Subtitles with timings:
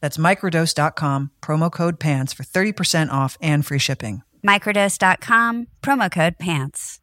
[0.00, 4.22] That's microdose.com, promo code PANTS for 30% off and free shipping.
[4.46, 7.00] Microdose.com, promo code PANTS.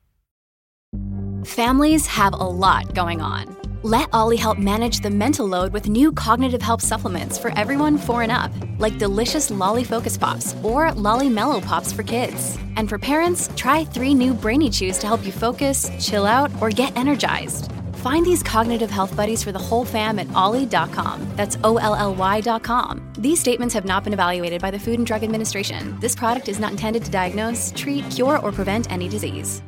[1.45, 3.55] Families have a lot going on.
[3.83, 8.23] Let OLLY help manage the mental load with new cognitive help supplements for everyone four
[8.23, 12.57] and up, like delicious Lolly Focus Pops or Lolly Mellow Pops for kids.
[12.77, 16.71] And for parents, try three new Brainy Chews to help you focus, chill out, or
[16.71, 17.71] get energized.
[18.05, 21.27] Find these cognitive health buddies for the whole fam at olly.com.
[21.35, 23.01] That's O L L Y.com.
[23.17, 25.97] These statements have not been evaluated by the Food and Drug Administration.
[26.01, 29.63] This product is not intended to diagnose, treat, cure, or prevent any disease.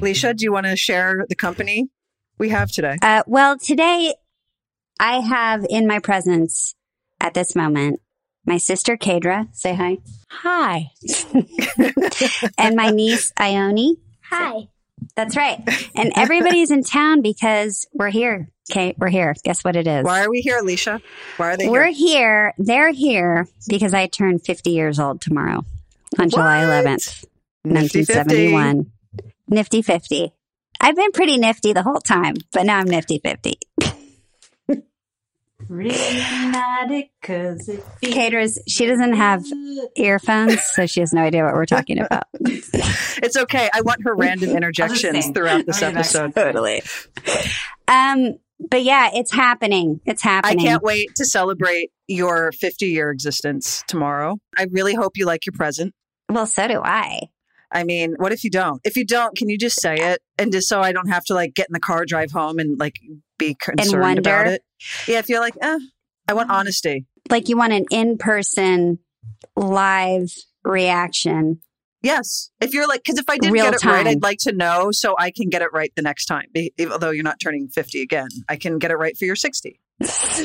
[0.00, 1.90] Leisha, do you want to share the company
[2.38, 2.96] we have today?
[3.02, 4.14] Uh, well, today
[4.98, 6.74] I have in my presence
[7.20, 8.00] at this moment
[8.46, 9.48] my sister Kadra.
[9.54, 9.98] Say hi.
[10.30, 10.90] Hi.
[12.58, 13.96] and my niece Ione.
[14.30, 14.68] Hi.
[15.14, 15.60] That's right.
[15.94, 18.48] And everybody's in town because we're here.
[18.70, 19.34] Kate, we're here.
[19.44, 20.04] Guess what it is?
[20.04, 21.00] Why are we here, Leisha?
[21.36, 22.52] Why are they We're here?
[22.52, 22.54] here.
[22.58, 25.64] They're here because I turn 50 years old tomorrow
[26.18, 26.84] on July What?
[26.84, 27.24] 11th,
[27.64, 28.90] Nifty 1971.
[29.48, 30.32] Nifty 50.
[30.80, 33.58] I've been pretty nifty the whole time, but now I'm nifty 50.
[38.02, 39.44] Caterers, she doesn't have
[39.96, 42.24] earphones, so she has no idea what we're talking about.
[43.22, 43.70] It's okay.
[43.72, 46.34] I want her random interjections throughout this episode.
[46.34, 46.82] totally.
[47.88, 50.00] Um, but yeah, it's happening.
[50.04, 50.60] It's happening.
[50.60, 54.36] I can't wait to celebrate your 50 year existence tomorrow.
[54.56, 55.94] I really hope you like your present.
[56.28, 57.22] Well, so do I.
[57.72, 58.80] I mean, what if you don't?
[58.84, 60.20] If you don't, can you just say it?
[60.38, 62.78] And just so I don't have to like get in the car, drive home and
[62.78, 62.96] like
[63.38, 64.20] be concerned wonder?
[64.20, 64.62] about it.
[65.06, 65.78] Yeah, if you're like, eh,
[66.28, 67.06] I want honesty.
[67.30, 68.98] Like you want an in-person
[69.56, 70.32] live
[70.64, 71.60] reaction.
[72.02, 72.50] Yes.
[72.60, 74.06] If you're like, because if I didn't Real get it right.
[74.06, 76.46] I'd like to know so I can get it right the next time.
[76.52, 79.80] Be- Although you're not turning 50 again, I can get it right for your 60.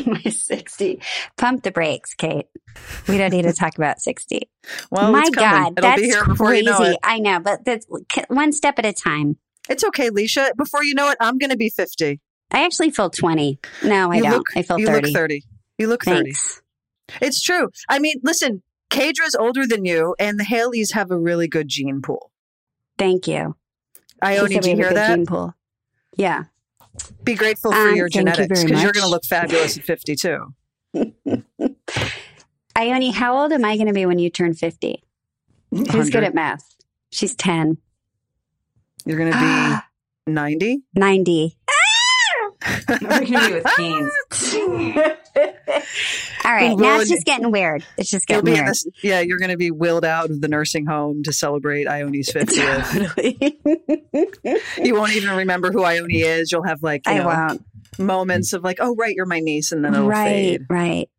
[0.06, 1.02] my 60.
[1.38, 2.48] Pump the brakes, Kate.
[3.08, 4.50] We don't need to talk about 60.
[4.90, 5.30] Well, My.
[5.30, 6.66] God, It'll that's be here before crazy.
[6.66, 6.98] you know.
[7.04, 7.86] I know, but that's
[8.30, 9.38] one step at a time.
[9.70, 10.56] It's okay, Leisha.
[10.58, 12.20] Before you know it, I'm going to be 50.
[12.52, 13.60] I actually feel 20.
[13.84, 14.32] No, I you don't.
[14.34, 15.08] look, I feel you 30.
[15.08, 15.44] look 30.
[15.78, 16.24] You look 30.
[16.24, 16.62] Thanks.
[17.22, 17.70] It's true.
[17.90, 22.02] I mean, listen, Kadra's older than you, and the Haileys have a really good gene
[22.02, 22.32] pool.
[22.98, 23.56] Thank you.
[24.22, 25.16] Ione, do you hear that?
[25.16, 25.54] gene pool.
[26.18, 26.44] Yeah.
[27.24, 30.54] Be grateful for Um, your you genetics because you're going to look fabulous at 52.
[32.76, 35.04] Ione, how old am I going to be when you turn 50?
[35.72, 36.76] Who's good at math?
[37.12, 37.78] She's 10.
[39.06, 40.84] You're going to be 90.
[40.96, 41.58] 90.
[42.90, 44.12] We're gonna be with Canes.
[46.46, 46.70] All right.
[46.70, 47.84] Well, Now it's just getting weird.
[47.98, 48.68] It's just getting weird.
[48.68, 52.30] this, yeah, you're going to be wheeled out of the nursing home to celebrate Ione's
[52.34, 53.16] 50th.
[54.84, 56.52] you won't even remember who Ione is.
[56.52, 57.66] You'll have like, you I know, won't.
[58.00, 60.66] moments of like, oh, right, you're my niece, and then it'll Right, fade.
[60.70, 61.10] right.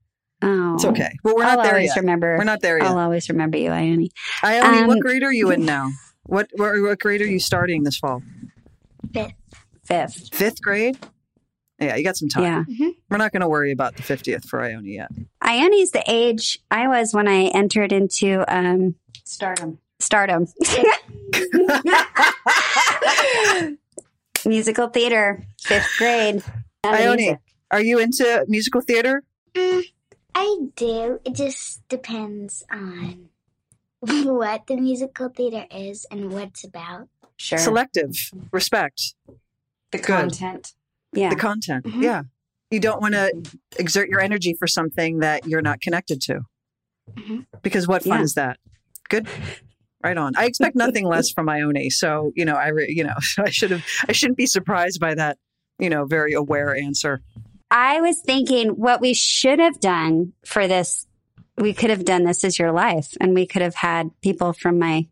[0.42, 0.74] Oh.
[0.74, 1.10] It's okay.
[1.22, 1.96] But we're I'll not there always yet.
[2.00, 2.36] remember.
[2.36, 2.88] We're not there yet.
[2.88, 4.10] I'll always remember you, Ione.
[4.42, 5.90] Ione, what Um, grade are you in now?
[6.24, 8.22] What, what what grade are you starting this fall?
[9.14, 9.32] Fifth.
[9.84, 10.34] Fifth.
[10.34, 10.98] Fifth grade?
[11.86, 12.66] Yeah, you got some time.
[12.68, 12.90] Yeah.
[13.10, 15.10] We're not going to worry about the 50th for Ione yet.
[15.40, 18.94] Ione's the age I was when I entered into um,
[19.24, 19.78] Stardom.
[20.00, 20.46] stardom.
[24.44, 26.42] Musical theater, fifth grade.
[26.84, 27.38] Ione,
[27.70, 29.22] are you into musical theater?
[29.54, 29.82] Mm,
[30.34, 31.20] I do.
[31.24, 33.28] It just depends on
[34.00, 37.06] what the musical theater is and what it's about.
[37.36, 37.58] Sure.
[37.58, 38.16] Selective.
[38.50, 39.14] Respect.
[39.92, 40.06] The Good.
[40.06, 40.72] content.
[41.12, 41.30] Yeah.
[41.30, 41.84] The content.
[41.84, 42.02] Mhm.
[42.02, 42.22] Yeah.
[42.70, 43.32] You don't want to
[43.78, 46.40] exert your energy for something that you're not connected to.
[47.14, 47.46] Mhm.
[47.62, 48.24] Because what fun Yeah.
[48.24, 48.58] is that?
[49.08, 49.28] Good.
[50.02, 50.34] Right on.
[50.36, 51.90] I expect nothing less from Ione.
[51.90, 55.14] So, you know, I, re- you know, I should have, I shouldn't be surprised by
[55.14, 55.38] that,
[55.78, 57.20] you know, very aware answer.
[57.70, 61.06] I was thinking what we should have done for this.
[61.56, 64.78] We could have done this is your life, and we could have had people from
[64.78, 65.06] my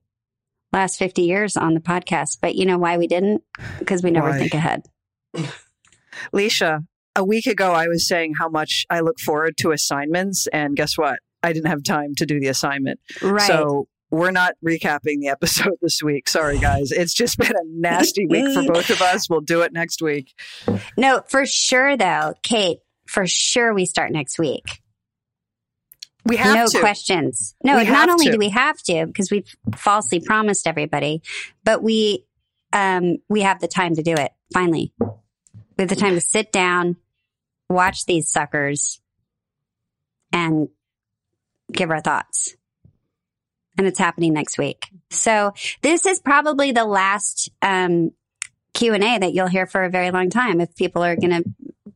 [0.72, 2.38] last 50 years on the podcast.
[2.40, 3.42] But you know why we didn't?
[3.78, 4.38] Because we never Why?
[4.38, 4.82] think ahead.
[6.34, 6.80] Leisha,
[7.16, 10.46] a week ago, I was saying how much I look forward to assignments.
[10.52, 11.18] And guess what?
[11.42, 13.00] I didn't have time to do the assignment.
[13.22, 13.42] Right.
[13.46, 16.28] So we're not recapping the episode this week.
[16.28, 16.90] Sorry, guys.
[16.92, 19.28] It's just been a nasty week for both of us.
[19.30, 20.34] We'll do it next week.
[20.96, 24.80] no, for sure, though, Kate, for sure we start next week.
[26.26, 26.78] We have no to.
[26.80, 27.54] questions.
[27.64, 28.32] No, We not only to.
[28.32, 31.22] do we have to because we've falsely promised everybody,
[31.64, 32.26] but we
[32.74, 34.30] um we have the time to do it.
[34.52, 34.92] Finally,
[35.80, 36.96] we have the time to sit down,
[37.70, 39.00] watch these suckers,
[40.30, 40.68] and
[41.72, 42.54] give our thoughts.
[43.78, 44.90] And it's happening next week.
[45.08, 48.10] So this is probably the last um,
[48.74, 50.60] Q and A that you'll hear for a very long time.
[50.60, 51.44] If people are going to,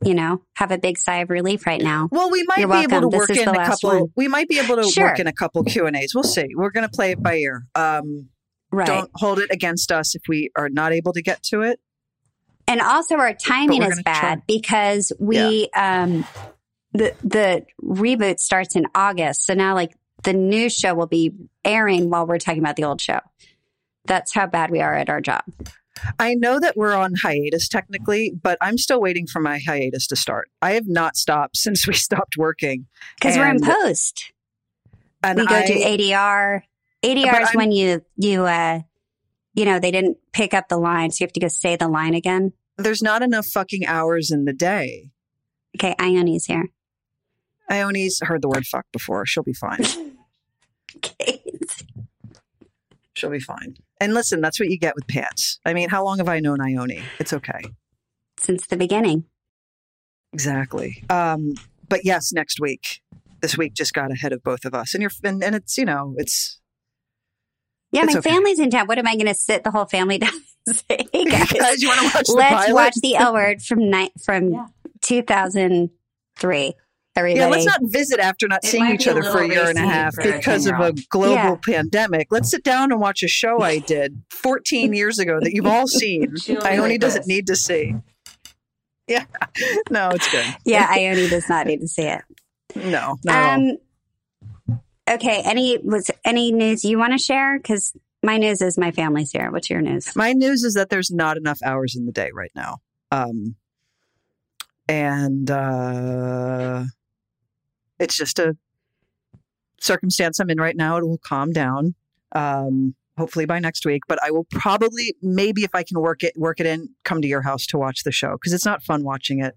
[0.03, 2.09] you know, have a big sigh of relief right now.
[2.11, 3.91] Well, we might You're be able to work in a couple.
[3.91, 4.09] one.
[4.17, 5.09] We might be able to Sure.
[5.09, 6.15] work in a couple Q and A's.
[6.15, 6.47] We'll see.
[6.57, 7.67] We're going to play it by ear.
[7.75, 8.31] Um,
[8.73, 8.87] Right.
[8.89, 11.79] Don't hold it against us if we are not able to get to it.
[12.67, 14.43] And also our timing is bad try.
[14.47, 16.25] because we um
[16.93, 19.47] the the reboot starts in August.
[19.47, 21.33] So now like the new show will be
[21.65, 23.21] airing while we're talking about the old show.
[24.07, 25.43] That's how bad we are at our job.
[26.19, 30.17] I know that we're on hiatus technically, but I'm still waiting for my hiatus to
[30.17, 30.51] start.
[30.61, 32.87] I have not stopped since we stopped working.
[33.19, 34.33] Because we're in post.
[35.23, 36.63] And We go I, do ADR.
[37.03, 38.81] ADR is when you you uh
[39.55, 41.89] you know, they didn't pick up the line, so you have to go say the
[41.89, 42.53] line again.
[42.77, 45.11] there's not enough fucking hours in the day.
[45.77, 46.69] Okay, Ione's here.
[47.69, 49.25] Ione's heard the word fuck before.
[49.27, 49.85] She'll be fine.
[50.97, 51.43] Okay.
[53.15, 53.77] She'll be fine.
[54.01, 55.59] And listen, that's what you get with pants.
[55.65, 57.03] I mean, how long have I known Ione?
[57.19, 57.63] It's okay.
[58.39, 59.25] Since the beginning.
[60.33, 61.05] Exactly.
[61.11, 61.55] Um,
[61.89, 63.01] but yes, next week.
[63.41, 65.85] This week just got ahead of both of us, and you're and, and it's you
[65.85, 66.61] know it's
[67.95, 68.31] Yeah, It's my okay.
[68.31, 68.87] family's in town.
[68.87, 70.33] What am I going to sit the whole family down
[70.67, 71.81] say, hey guys, guys.
[71.83, 72.75] You want to watch the let's pilot?
[72.75, 74.67] watch the L Word from night from Yeah.
[75.03, 76.75] 2003.
[77.17, 79.79] Everybody, Yeah, let's not visit after not It seeing each other for a year and
[79.79, 81.55] a half because of a global Yeah.
[81.65, 82.27] pandemic.
[82.33, 85.87] Let's sit down and watch a show I did 14 years ago that you've all
[85.87, 86.35] seen.
[86.37, 87.29] She'll Ione like doesn't this.
[87.29, 87.95] need to see.
[89.07, 89.27] Yeah,
[89.91, 90.45] no, it's good.
[90.65, 92.23] Yeah, Ione does not need to see it.
[92.75, 93.71] No, not at all.
[93.71, 94.79] Um.
[95.09, 95.43] Okay.
[95.45, 97.59] Any was any news you want to share?
[97.59, 99.51] Because my news is my family's here.
[99.51, 100.15] What's your news?
[100.17, 102.79] My news is that there's not enough hours in the day right now.
[103.11, 103.57] Um,
[104.89, 106.85] and uh,
[107.99, 108.57] it's just a
[109.81, 110.97] circumstance I'm in right now.
[110.97, 111.95] It will calm down.
[112.33, 116.33] Um, hopefully by next week, but I will probably, maybe if I can work it,
[116.37, 119.05] work it in, come to your house to watch the show because it's not fun
[119.05, 119.55] watching it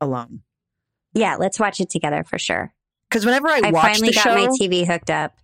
[0.00, 0.40] alone.
[1.12, 2.72] Yeah, let's watch it together for sure.
[3.10, 5.34] Because whenever I, I watch finally the got show, my TV hooked up.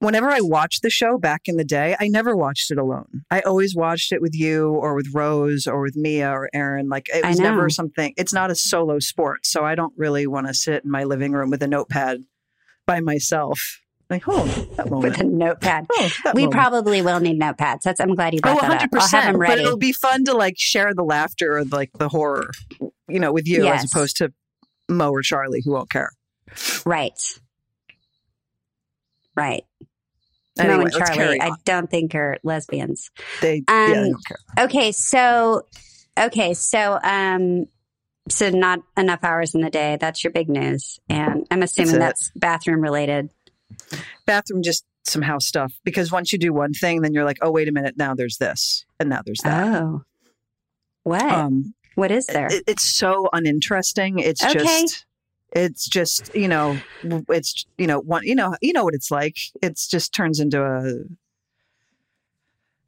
[0.00, 3.22] Whenever I watched the show back in the day, I never watched it alone.
[3.30, 6.88] I always watched it with you or with Rose or with Mia or Aaron.
[6.88, 8.12] Like it was never something.
[8.16, 11.32] It's not a solo sport, so I don't really want to sit in my living
[11.32, 12.22] room with a notepad
[12.86, 13.80] by myself.
[14.08, 14.44] Like, oh,
[14.76, 15.12] that moment.
[15.18, 15.86] With a notepad.
[15.92, 16.52] Oh, We moment.
[16.52, 17.82] probably will need notepads.
[17.84, 18.84] That's I'm glad you Oh, brought that 100%.
[18.96, 19.02] up.
[19.02, 19.52] I'll have them ready.
[19.52, 22.50] But it'll be fun to like share the laughter or like the horror,
[23.06, 23.84] you know, with you Yes.
[23.84, 24.32] as opposed to
[24.88, 26.10] Mo or Charlie who won't care.
[26.84, 27.12] Right.
[29.36, 29.62] Right.
[30.60, 33.10] Anyway, and Charlie, I don't think are lesbians.
[33.40, 34.64] They, yeah, they Um, don't care.
[34.66, 35.62] Okay, so
[36.18, 37.66] okay, so um
[38.28, 39.96] so not enough hours in the day.
[40.00, 41.00] That's your big news.
[41.08, 41.98] And I'm assuming it.
[41.98, 43.30] that's bathroom related.
[44.26, 45.72] Bathroom, just some house stuff.
[45.84, 48.36] Because once you do one thing, then you're like, oh, wait a minute, now there's
[48.36, 49.82] this, and now there's that.
[49.82, 50.02] Oh.
[51.02, 51.22] What?
[51.24, 52.46] Um, what is there?
[52.52, 54.18] it- it's so uninteresting.
[54.18, 54.58] It's Okay.
[54.58, 55.06] just,
[55.52, 56.84] it's just, you know,
[57.28, 59.36] it's you know, one, you know, you know what it's like.
[59.62, 61.04] It's just turns into a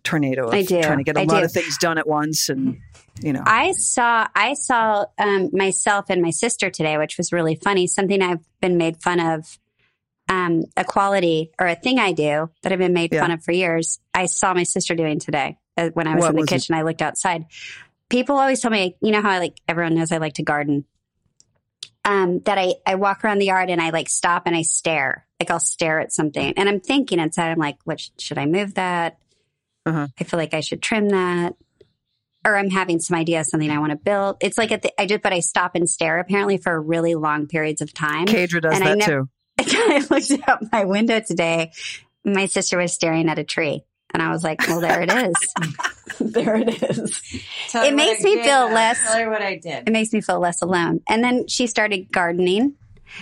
[0.05, 0.81] tornado of I do.
[0.83, 1.45] trying to get a I lot do.
[1.47, 2.77] of things done at once, and
[3.21, 7.55] you know, I saw I saw um, myself and my sister today, which was really
[7.55, 7.87] funny.
[7.87, 9.59] Something I've been made fun of,
[10.29, 13.21] um, a quality or a thing I do that I've been made Yeah.
[13.21, 13.99] fun of for years.
[14.15, 16.55] I saw my sister doing today uh, when I was What in the was it?
[16.55, 16.75] kitchen.
[16.75, 17.47] I looked outside.
[18.09, 20.85] People always tell me, you know how I like everyone knows I like to garden.
[22.05, 25.27] Um, that I I walk around the yard and I like stop and I stare.
[25.39, 27.51] Like I'll stare at something and I'm thinking inside.
[27.51, 29.19] I'm like, what should I move that?
[29.87, 30.09] Uh-huh.
[30.19, 31.55] I feel like I should trim that
[32.45, 34.37] or I'm having some idea of something I want to build.
[34.41, 37.47] It's like at the, I just, but I stop and stare apparently for really long
[37.47, 38.27] periods of time.
[38.27, 39.29] Kadra does and I that nev- too.
[39.59, 41.73] I looked out my window today.
[42.25, 45.35] My sister was staring at a tree And I was like, well, there it is.
[46.21, 47.21] there it is.
[47.69, 48.75] Tell It makes me feel though.
[48.75, 49.89] less- Tell her what I did.
[49.89, 51.01] It makes me feel less alone.
[51.09, 52.75] And then she started gardening.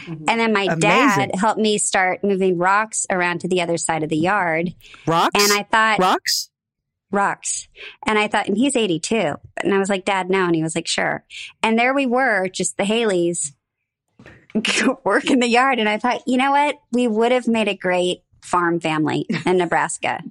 [0.06, 0.24] Mhm.
[0.28, 0.78] And then my Amazing.
[0.80, 4.72] dad helped me start moving rocks around to the other side of the yard.
[5.06, 5.30] Rocks?
[5.42, 6.48] And I thought, Rocks?
[7.10, 7.66] rocks.
[8.06, 9.34] And I thought, and he's 82.
[9.56, 10.44] And I was like, Dad, no.
[10.46, 11.24] And he was like, sure.
[11.62, 13.52] And there we were, just the Haileys
[15.04, 15.78] working the yard.
[15.80, 16.78] And I thought, you know what?
[16.92, 20.22] We would have made a great farm family in Nebraska.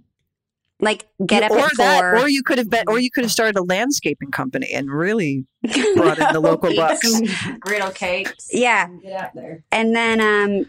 [0.82, 2.20] Like get up or at that, four.
[2.22, 5.46] or you could have been, or you could have started a landscaping company and really
[5.96, 7.22] brought in the local Eat bucks.
[7.60, 8.48] Griddle cakes.
[8.54, 8.86] Yeah.
[8.86, 9.64] and Get out there.
[9.74, 10.66] And then um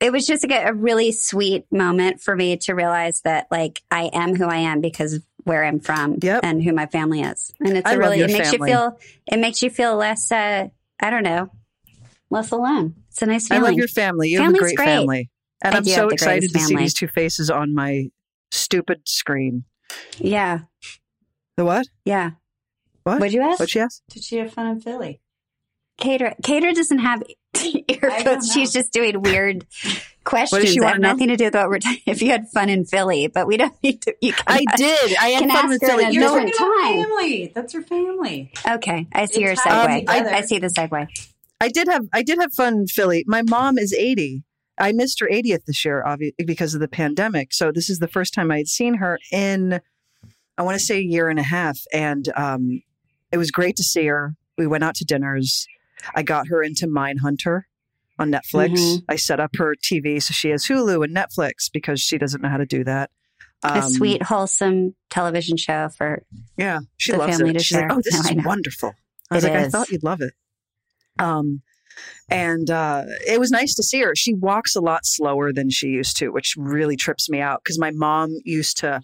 [0.00, 4.10] it was just a, a really sweet moment for me to realize that like I
[4.12, 6.40] am who I am because of where I'm from Yep.
[6.42, 7.50] and who my family is.
[7.60, 8.70] And it's I a really it makes family.
[8.70, 8.98] you feel
[9.32, 10.68] it makes you feel less uh
[11.00, 11.50] I don't know,
[12.30, 12.94] less alone.
[13.08, 13.64] It's a nice feeling.
[13.64, 14.28] I love your family.
[14.28, 14.84] You Family's have a great great.
[14.86, 15.30] family.
[15.62, 18.10] And I I'm so excited greatest to see these two faces on my
[18.54, 19.64] stupid screen.
[20.18, 20.60] yeah.
[21.56, 21.86] The what?
[22.04, 22.30] Yeah.
[23.04, 23.20] What?
[23.20, 23.60] What'd you ask?
[23.60, 24.02] What she asked?
[24.10, 25.20] Did she have fun in Philly?
[25.98, 27.22] Cater Cater doesn't have
[27.54, 28.44] don't.
[28.44, 29.64] She's just doing weird
[30.24, 31.12] questions she that wanna have know?
[31.12, 32.00] nothing to do with what we're talking.
[32.06, 34.14] If you had fun in Philly, but we don't need to.
[34.20, 35.16] You can I did.
[35.16, 36.02] I had fun ask with her Philly.
[36.04, 37.04] in a You know, different time.
[37.04, 37.52] family.
[37.54, 38.52] That's her family.
[38.68, 39.84] Okay, I see They your segue.
[39.84, 40.30] Um, it together.
[40.30, 41.06] I see the segue.
[41.60, 43.22] I did have I did have fun in Philly.
[43.28, 44.42] My mom is 80.
[44.78, 47.52] I missed her 80th this year, obviously because of the pandemic.
[47.52, 49.80] So this is the first time I had seen her in
[50.56, 52.82] I want to say a year and a half, and um,
[53.32, 54.36] it was great to see her.
[54.56, 55.66] We went out to dinners.
[56.14, 57.62] I got her into Mindhunter
[58.20, 58.70] on Netflix.
[58.78, 59.02] Mhm.
[59.08, 62.48] I set up her TV so she has Hulu and Netflix because she doesn't know
[62.48, 63.10] how to do that.
[63.64, 66.22] a Um, sweet, wholesome television show for
[66.56, 67.54] Yeah, she the loves family it.
[67.54, 67.92] to She's like, share.
[67.96, 68.94] "Oh, this No, is wonderful."
[69.30, 70.34] I was It like, "I thought you'd love it."
[71.18, 71.62] Um,
[72.30, 74.14] and uh, it was nice to see her.
[74.14, 77.78] She walks a lot slower than she used to, which really trips me out because
[77.78, 79.00] my mom used to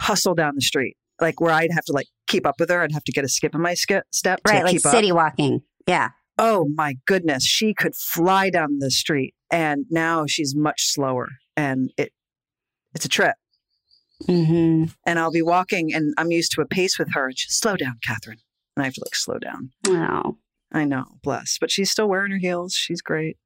[0.00, 2.82] hustle down the street, like where I'd have to like keep up with her.
[2.82, 5.16] I'd have to get a skip in my skip, step to right, like city up.
[5.16, 5.62] walking.
[5.86, 11.28] Yeah, Oh my goodness, she could fly down the street, and now she's much slower,
[11.56, 12.12] and it
[12.94, 13.34] it's a trip.
[14.28, 14.84] Mm-hmm.
[15.04, 17.76] And I'll be walking, and I'm used to a pace with her, and she's slow
[17.76, 18.38] down, Catherine,
[18.76, 19.70] and I have to like slow down.
[19.88, 20.36] Wow,
[20.72, 21.58] I know, bless.
[21.58, 22.74] But she's still wearing her heels.
[22.74, 23.36] She's great.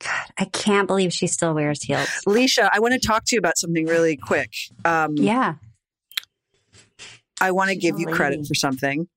[0.00, 2.08] God, I can't believe she still wears heels.
[2.26, 4.50] Leisha, I want to talk to you about something really quick.
[4.84, 5.54] Um, Yeah.
[7.40, 9.08] I want to give you credit for something.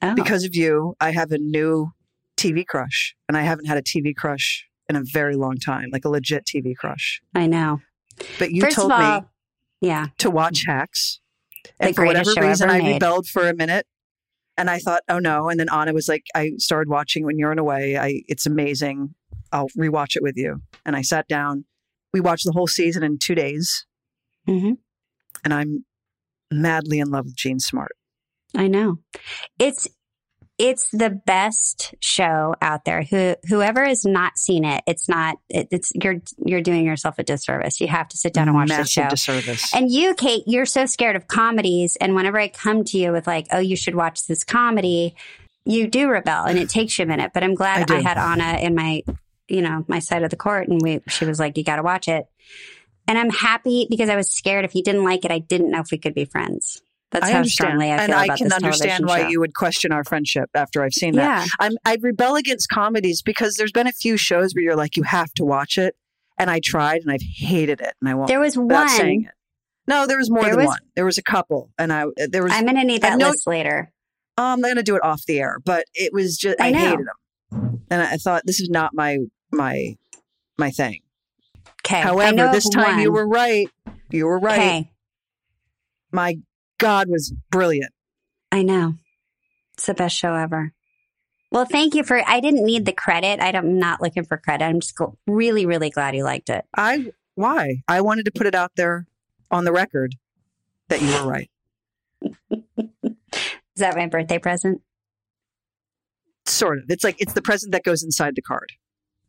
[0.00, 1.92] Oh, Because of you, I have a new
[2.38, 6.04] TV crush, and I haven't had a TV crush in a very long time, like
[6.04, 7.20] a legit TV crush.
[7.34, 7.80] I know.
[8.38, 9.26] But you First told all, me
[9.80, 11.20] yeah, to watch Hacks.
[11.78, 13.86] And for whatever reason, I rebelled for a minute.
[14.62, 15.48] And I thought, oh no.
[15.48, 17.98] And then Anna was like, I started watching when you're in away.
[17.98, 19.12] I it's amazing.
[19.50, 20.62] I'll rewatch it with you.
[20.86, 21.64] And I sat down.
[22.12, 23.84] We watched the whole season in two days.
[24.46, 24.74] hmm
[25.42, 25.84] And I'm
[26.52, 27.96] madly in love with Jean Smart.
[28.56, 29.00] I know.
[29.58, 29.88] It's
[30.62, 33.02] it's the best show out there.
[33.02, 35.38] Who whoever has not seen it, it's not.
[35.48, 37.80] It, it's you're you're doing yourself a disservice.
[37.80, 39.08] You have to sit down and watch Massive the show.
[39.08, 39.74] disservice.
[39.74, 41.96] And you, Kate, you're so scared of comedies.
[41.96, 45.16] And whenever I come to you with like, oh, you should watch this comedy,
[45.64, 47.32] you do rebel and it takes you a minute.
[47.34, 47.96] But I'm glad do.
[47.96, 49.02] I, had Anna in my,
[49.48, 51.82] you know, my side of the court and we, she was like, you got to
[51.82, 52.26] watch it.
[53.08, 55.80] And I'm happy because I was scared if you didn't like it, I didn't know
[55.80, 56.82] if we could be friends.
[57.12, 57.68] That's I how understand.
[57.68, 59.28] strongly I and feel I can this understand why show.
[59.28, 61.46] you would question our friendship after I've seen that.
[61.46, 61.52] Yeah.
[61.60, 65.02] I'm, I rebel against comedies because there's been a few shows where you're like, you
[65.04, 65.94] have to watch it.
[66.38, 67.94] And I tried and I've hated it.
[68.00, 68.88] And I won't There was one.
[68.98, 69.26] it.
[69.86, 70.78] No, there was more There than was- one.
[70.96, 71.70] There was a couple.
[71.78, 73.92] And I, uh, there was, I'm going to need that list later.
[74.38, 77.06] I'm going to do it off the air, but it was just, I I, hated
[77.06, 77.82] them.
[77.90, 79.18] And I thought, this is not my,
[79.52, 79.96] my,
[80.56, 81.00] my thing.
[81.84, 82.00] Okay.
[82.00, 83.68] However, this time you were right.
[84.10, 84.58] You were right.
[84.58, 84.90] Okay.
[86.10, 86.36] My
[86.82, 87.92] God was brilliant.
[88.50, 88.94] I know.
[89.74, 90.72] It's the best show ever.
[91.50, 92.22] Well, thank you for.
[92.28, 93.40] I didn't need the credit.
[93.40, 94.64] I don't, I'm not looking for credit.
[94.64, 96.64] I'm just gl- really, really glad you liked it.
[96.76, 97.82] I why?
[97.88, 99.06] I wanted to put it out there
[99.50, 100.14] on the record
[100.88, 101.50] that you were right.
[102.50, 104.82] Is that my birthday present?
[106.46, 106.84] Sort of.
[106.88, 108.72] It's like it's the present that goes inside the card.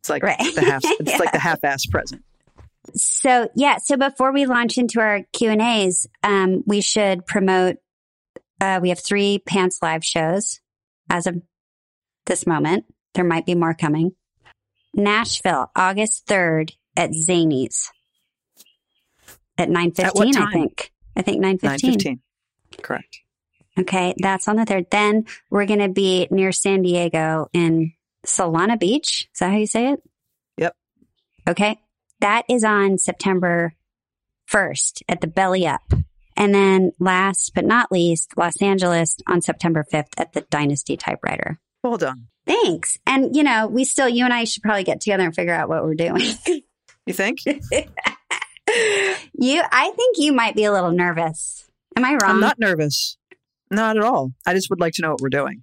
[0.00, 0.38] It's like Right.
[0.54, 1.18] the half it's Yeah.
[1.18, 2.22] like the half ass present.
[2.94, 3.78] So yeah.
[3.82, 7.76] So before we launch into our Q and A's, um, we should promote.
[8.60, 10.60] Uh, we have three Pants Live shows
[11.10, 11.40] as of
[12.26, 12.84] this moment.
[13.14, 14.12] There might be more coming.
[14.94, 17.88] Nashville, August third at Zanies
[19.58, 20.36] at nine fifteen.
[20.36, 20.92] I think.
[21.16, 22.20] I think nine fifteen.
[22.82, 23.20] Correct.
[23.78, 24.86] Okay, that's on the third.
[24.90, 27.92] Then we're going to be near San Diego in
[28.24, 29.28] Solana Beach.
[29.32, 30.02] Is that how you say it?
[30.58, 30.76] Yep.
[31.48, 31.80] Okay.
[32.24, 33.74] That is on September
[34.50, 35.92] 1st at the Belly Up.
[36.38, 41.60] And then last but not least, Los Angeles on September 5th at the Dynasty Typewriter.
[41.82, 42.28] Well done.
[42.46, 42.96] Thanks.
[43.06, 45.68] And, you know, we still, you and I should probably get together and figure out
[45.68, 46.22] what we're doing.
[47.06, 47.44] You think?
[47.44, 47.62] you,
[49.70, 51.68] I think you might be a little nervous.
[51.94, 52.30] Am I wrong?
[52.30, 53.18] I'm not nervous.
[53.70, 54.32] Not at all.
[54.46, 55.62] I just would like to know what we're doing.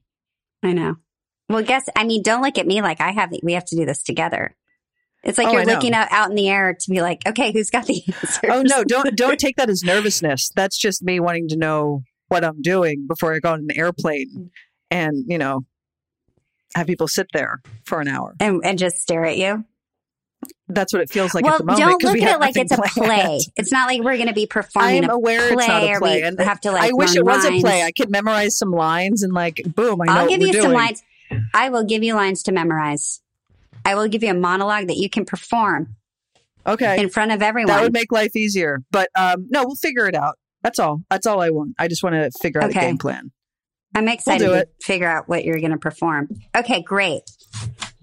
[0.61, 0.97] I know.
[1.49, 3.87] Well, guess, I mean, don't look at me like I have, we have to do
[3.87, 4.55] this together.
[5.23, 7.69] It's like Oh, you're looking out, out in the air to be like, okay, who's
[7.69, 8.39] got the answers?
[8.49, 10.51] Oh no, don't don't take that as nervousness.
[10.55, 14.51] That's just me wanting to know what I'm doing before I go on an airplane
[14.89, 15.61] and, you know,
[16.75, 18.33] have people sit there for an hour.
[18.39, 19.65] and, and just stare at you.
[20.67, 21.85] That's what it feels like well, at the moment.
[21.85, 22.91] Don't look we at have it like it's a planned.
[22.95, 23.39] play.
[23.57, 25.99] It's not like we're going to be performing a aware it's not play a or
[25.99, 26.89] play, we and have to like.
[26.89, 27.83] I wish it was a play.
[27.83, 30.63] I could memorize some lines and like, boom, I know I'll give you doing.
[30.63, 31.03] some lines.
[31.53, 33.21] I will give you lines to memorize.
[33.85, 35.95] I will give you a monologue that you can perform
[36.65, 37.67] Okay, in front of everyone.
[37.75, 38.81] that would make life easier.
[38.91, 40.37] But um, no, we'll figure it out.
[40.63, 41.01] That's all.
[41.09, 41.73] That's all I want.
[41.79, 42.79] I just want to figure out Okay.
[42.79, 43.31] a game plan.
[43.95, 46.29] I'm excited do to figure out what you're going to perform.
[46.55, 47.23] Okay, great.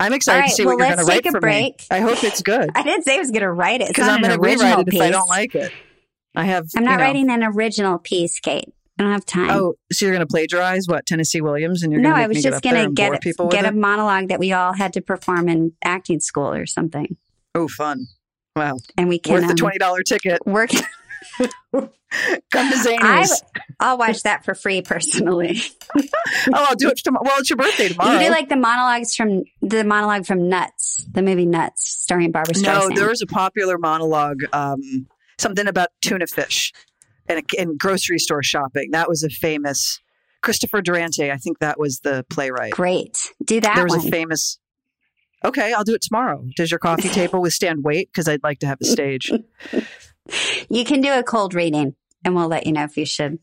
[0.01, 1.81] I'm excited right, to see well, what you're going to write take a for break.
[1.81, 1.87] me.
[1.91, 3.89] I hope it's good I didn't say I was going to write it.
[3.89, 5.01] Because I'm going to rewrite it piece.
[5.01, 5.73] if I don't like it.
[6.35, 6.67] I have.
[6.77, 8.73] I'm not you know, writing an original piece, Kate.
[8.99, 9.51] I don't have time.
[9.51, 12.27] Oh, so you're going to plagiarize what Tennessee Williams, and you're no, going to I
[12.27, 15.01] was just get going to get people get a monologue that we all had to
[15.01, 17.17] perform in acting school or something,
[17.55, 18.07] Oh, fun!
[18.57, 20.45] Wow, and we can worth the um, twenty dollar ticket.
[20.47, 20.71] work.
[21.71, 23.43] Come to Zanies.
[23.81, 25.61] I'll watch that for free personally.
[25.97, 26.03] oh,
[26.53, 27.25] I'll do it tomorrow.
[27.25, 28.19] Well, it's your birthday tomorrow.
[28.19, 32.55] You do like the monologues from the monologue from Nuts, the movie Nuts, starring Barbara
[32.61, 32.97] no, Streisand.
[32.97, 35.07] there was a popular monologue, um,
[35.39, 36.73] something about tuna fish
[37.29, 38.91] and, and grocery store shopping.
[38.93, 40.01] That was a famous
[40.43, 41.31] Christopher Durang.
[41.31, 42.73] I think that was the playwright.
[42.73, 44.07] Great, do that there was one.
[44.09, 44.59] a famous.
[45.45, 46.45] Okay, I'll do it tomorrow.
[46.57, 48.09] Does your coffee table withstand weight?
[48.13, 49.31] Because I'd like to have a stage.
[50.71, 51.95] you can do a cold reading,
[52.25, 53.39] and we'll let you know if you should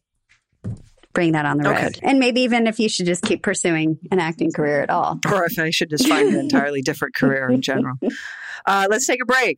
[1.14, 1.84] bring that on the Okay.
[1.84, 5.20] road, and maybe even if you should just keep pursuing an acting career at all.
[5.32, 7.96] or if I should just find an entirely different career in general.
[8.66, 9.58] Uh, let's take a break.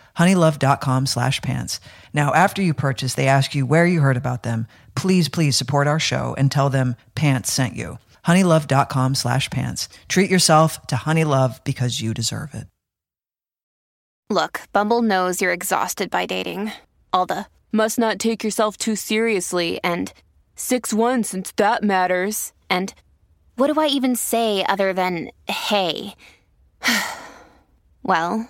[0.17, 1.79] honeylove.com slash pants.
[2.13, 4.67] Now, after you purchase, they ask you where you heard about them.
[4.95, 7.97] Please, please support our show and tell them pants sent you.
[8.25, 9.89] honeylove.com slash pants.
[10.07, 12.67] Treat yourself to Honey Love because you deserve it.
[14.31, 16.71] Look, Bumble knows you're exhausted by dating.
[17.11, 20.13] All the must not take yourself too seriously and
[20.55, 22.53] 6 1 since that matters.
[22.69, 22.93] And
[23.57, 26.15] what do I even say other than hey?
[28.03, 28.49] well,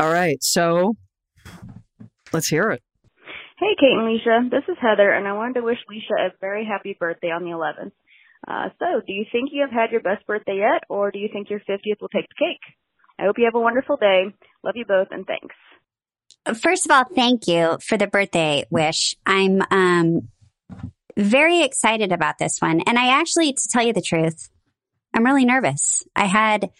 [0.00, 0.96] All right, so
[2.32, 2.82] let's hear it.
[3.58, 4.50] Hey, Kate and Leisha.
[4.50, 7.50] This is Heather, and I wanted to wish Leisha a very happy birthday on the
[7.50, 7.90] 11th.
[8.46, 11.28] Uh, so, do you think you have had your best birthday yet, or do you
[11.32, 12.76] think your 50th will take the cake?
[13.18, 14.26] I hope you have a wonderful day.
[14.62, 15.56] Love you both, and thanks.
[16.62, 19.16] First of all, thank you for the birthday wish.
[19.26, 20.28] I'm um,
[21.16, 22.82] very excited about this one.
[22.86, 24.48] And I actually, to tell you the truth,
[25.12, 26.04] I'm really nervous.
[26.14, 26.70] I had,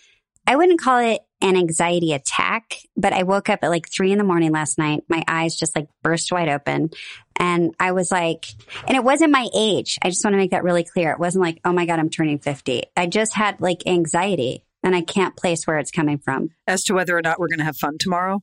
[0.46, 4.18] I wouldn't call it an anxiety attack, but I woke up at like three in
[4.18, 5.04] the morning last night.
[5.08, 6.90] My eyes just like burst wide open.
[7.36, 8.46] And I was like,
[8.88, 9.98] and it wasn't my age.
[10.02, 11.12] I just want to make that really clear.
[11.12, 12.82] It wasn't like, oh my God, I'm turning 50.
[12.96, 14.64] I just had like anxiety.
[14.82, 16.50] and I can't place where it's coming from.
[16.66, 18.40] As to whether or not we're going to have fun tomorrow?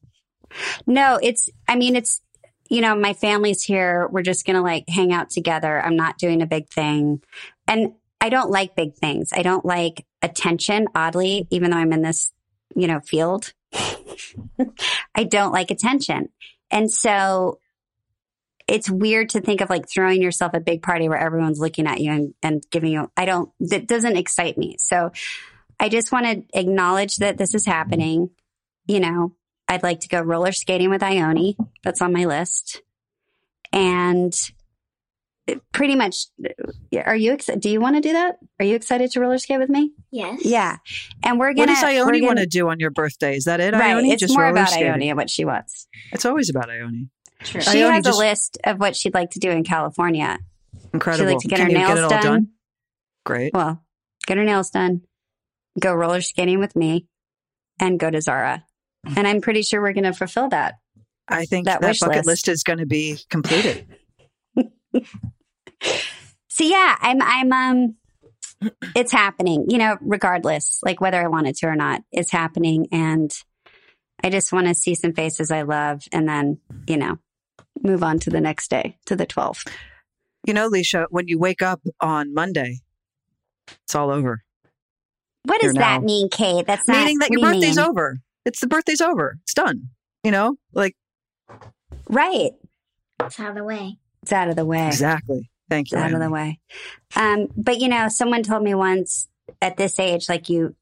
[0.86, 2.22] No, it's, I mean, it's,
[2.70, 4.08] you know, my family's here.
[4.10, 5.82] We're just going to like hang out together.
[5.82, 7.22] I'm not doing a big thing.
[7.68, 9.32] And I don't like big things.
[9.34, 12.32] I don't like attention, oddly, even though I'm in this,
[12.76, 13.54] you know, field.
[15.16, 16.30] I don't like attention.
[16.72, 17.60] And so
[18.68, 22.02] it's weird to think of like throwing yourself a big party where everyone's looking at
[22.02, 24.78] you and, and giving you, I don't, that doesn't excite me.
[24.80, 25.12] So
[25.80, 28.32] I just want to acknowledge that this is happening.
[28.88, 29.36] You know,
[29.68, 31.58] I'd like to go roller skating with Ione.
[31.84, 32.82] That's on my list.
[33.72, 34.34] And
[35.72, 36.26] pretty much,
[37.06, 38.38] are you, ex- do you want to do that?
[38.60, 39.92] Are you excited to roller skate with me?
[40.12, 40.44] Yes.
[40.44, 40.78] Yeah.
[41.24, 41.86] And we're gonna What going does to,
[42.18, 43.36] Ione want to do on your birthday?
[43.38, 43.96] Is that it, right.
[43.96, 44.12] Ione?
[44.12, 44.88] It's more about skating?
[44.92, 45.88] Ione and what she wants.
[46.12, 47.10] It's always about Ione.
[47.44, 47.62] True.
[47.62, 50.40] She Ione has just- a list of what she'd like to do in California.
[50.94, 51.28] Incredible.
[51.28, 52.22] She'd like to get Can her nails get it all done.
[52.24, 52.48] done?
[53.26, 53.54] Great.
[53.54, 53.84] Well,
[54.28, 55.02] get her nails done,
[55.80, 57.08] go roller skating with me,
[57.80, 58.64] and go to Zara.
[59.16, 60.76] And I'm pretty sure we're going to fulfill that.
[61.28, 62.28] I think that that, wish bucket list.
[62.28, 63.88] list is going to be completed.
[66.48, 67.96] So yeah, I'm I'm um
[68.96, 72.88] it's happening, you know, regardless, like whether I want it to or not, it's happening
[72.92, 73.32] and
[74.24, 77.18] I just want to see some faces I love and then, you know,
[77.84, 79.68] move on to the next day, to the 12th.
[80.48, 82.80] You know, Leisha, when you wake up on Monday,
[83.84, 84.42] it's all over.
[85.44, 86.66] What does You're that now- mean, Kate?
[86.66, 88.20] That's not Meaning that your what do you birthday's over.
[88.46, 89.38] It's the birthday's over.
[89.44, 89.90] It's done.
[90.24, 90.96] You know, like
[92.10, 92.52] Right.
[93.20, 93.98] It's out of the way.
[94.24, 94.88] It's out of the way.
[94.88, 95.50] exactly.
[95.70, 95.98] Thank you.
[95.98, 96.60] out of the way.
[97.16, 99.28] Um, but you know, someone told me once
[99.62, 100.76] at this age, like you,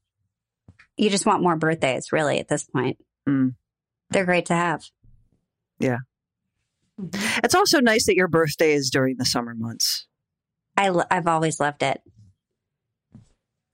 [0.96, 2.38] you just want more birthdays, really.
[2.38, 3.54] At this point, Mm.
[4.10, 4.84] they're great to have.
[5.78, 5.98] Yeah.
[7.42, 10.06] It's also nice that your birthday is during the summer months.
[10.76, 12.00] I, lo- I've always loved it.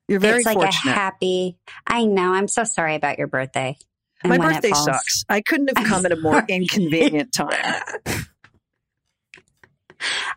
[0.09, 0.90] You're very it's like fortunate.
[0.92, 1.59] a happy.
[1.87, 2.33] I know.
[2.33, 3.77] I'm so sorry about your birthday.
[4.25, 5.25] My birthday sucks.
[5.29, 7.83] I couldn't have come at a more inconvenient time.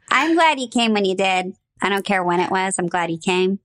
[0.10, 1.56] I'm glad you came when you did.
[1.82, 2.76] I don't care when it was.
[2.78, 3.60] I'm glad you came.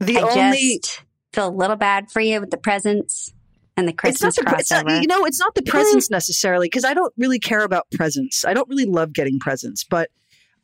[0.00, 3.32] The I only just feel a little bad for you with the presents
[3.76, 5.00] and the it's not Christmas the pre- it's not, crossover.
[5.00, 8.44] you know it's not the presents necessarily because I don't really care about presents.
[8.44, 10.10] I don't really love getting presents, but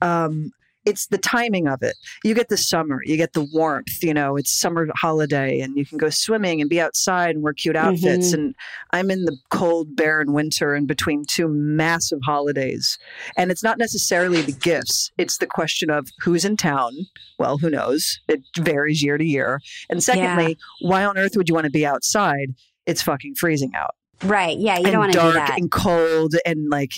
[0.01, 0.51] um
[0.89, 1.97] it's the timing of it.
[2.25, 5.85] You get the summer, you get the warmth, you know, it's summer holiday and you
[5.85, 8.31] can go swimming and be outside and wear cute outfits.
[8.31, 8.35] Mhm.
[8.35, 8.55] And
[8.93, 12.99] I'm in the cold, barren winter in between two massive holidays.
[13.37, 16.95] And it's not necessarily the gifts, it's the question of who's in town.
[17.39, 18.19] Well, who knows?
[18.27, 19.61] It varies year to year.
[19.91, 22.55] And secondly, why on earth would you want to be outside?
[22.87, 24.59] It's fucking freezing out right.
[24.59, 24.79] Yeah.
[24.79, 25.59] You don't want to dark do that.
[25.59, 26.91] and cold and like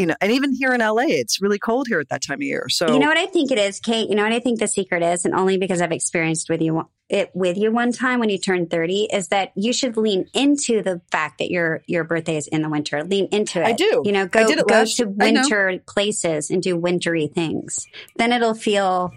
[0.00, 2.42] you know and even here in la it's really cold here at that time of
[2.42, 4.08] year so You know what I think it is, Kate?
[4.08, 6.88] You know what I think the secret is, and only because I've experienced with you
[7.08, 10.80] it with you one time when you turned 30, is that you should lean into
[10.82, 13.04] the fact that your your birthday is in the winter.
[13.04, 13.66] Lean into it.
[13.66, 14.02] I do.
[14.04, 17.86] You know, go go last- to winter places and do wintry things.
[18.16, 19.12] Then it'll feel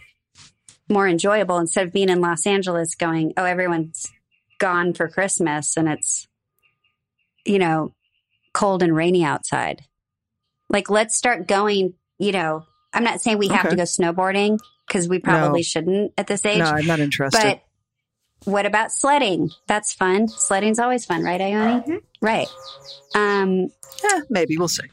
[0.90, 4.12] more enjoyable instead of being in Los Angeles going, oh, everyone's
[4.60, 6.28] gone for Christmas and it's
[7.46, 7.94] you know,
[8.54, 9.84] cold and rainy outside.
[10.74, 13.70] Like, let's start going, you know, I'm not saying we have Okay.
[13.70, 15.64] to go snowboarding because we probably No.
[15.64, 16.60] shouldn't at this age.
[16.60, 17.62] no i'm not interested but
[18.46, 19.52] what about sledding?
[19.68, 20.28] That's fun.
[20.28, 21.82] Sledding's always fun, right, Ione?
[21.84, 21.96] Mm-hmm.
[22.22, 22.48] Right.
[23.16, 23.70] Um,
[24.04, 24.84] Eh, maybe we'll see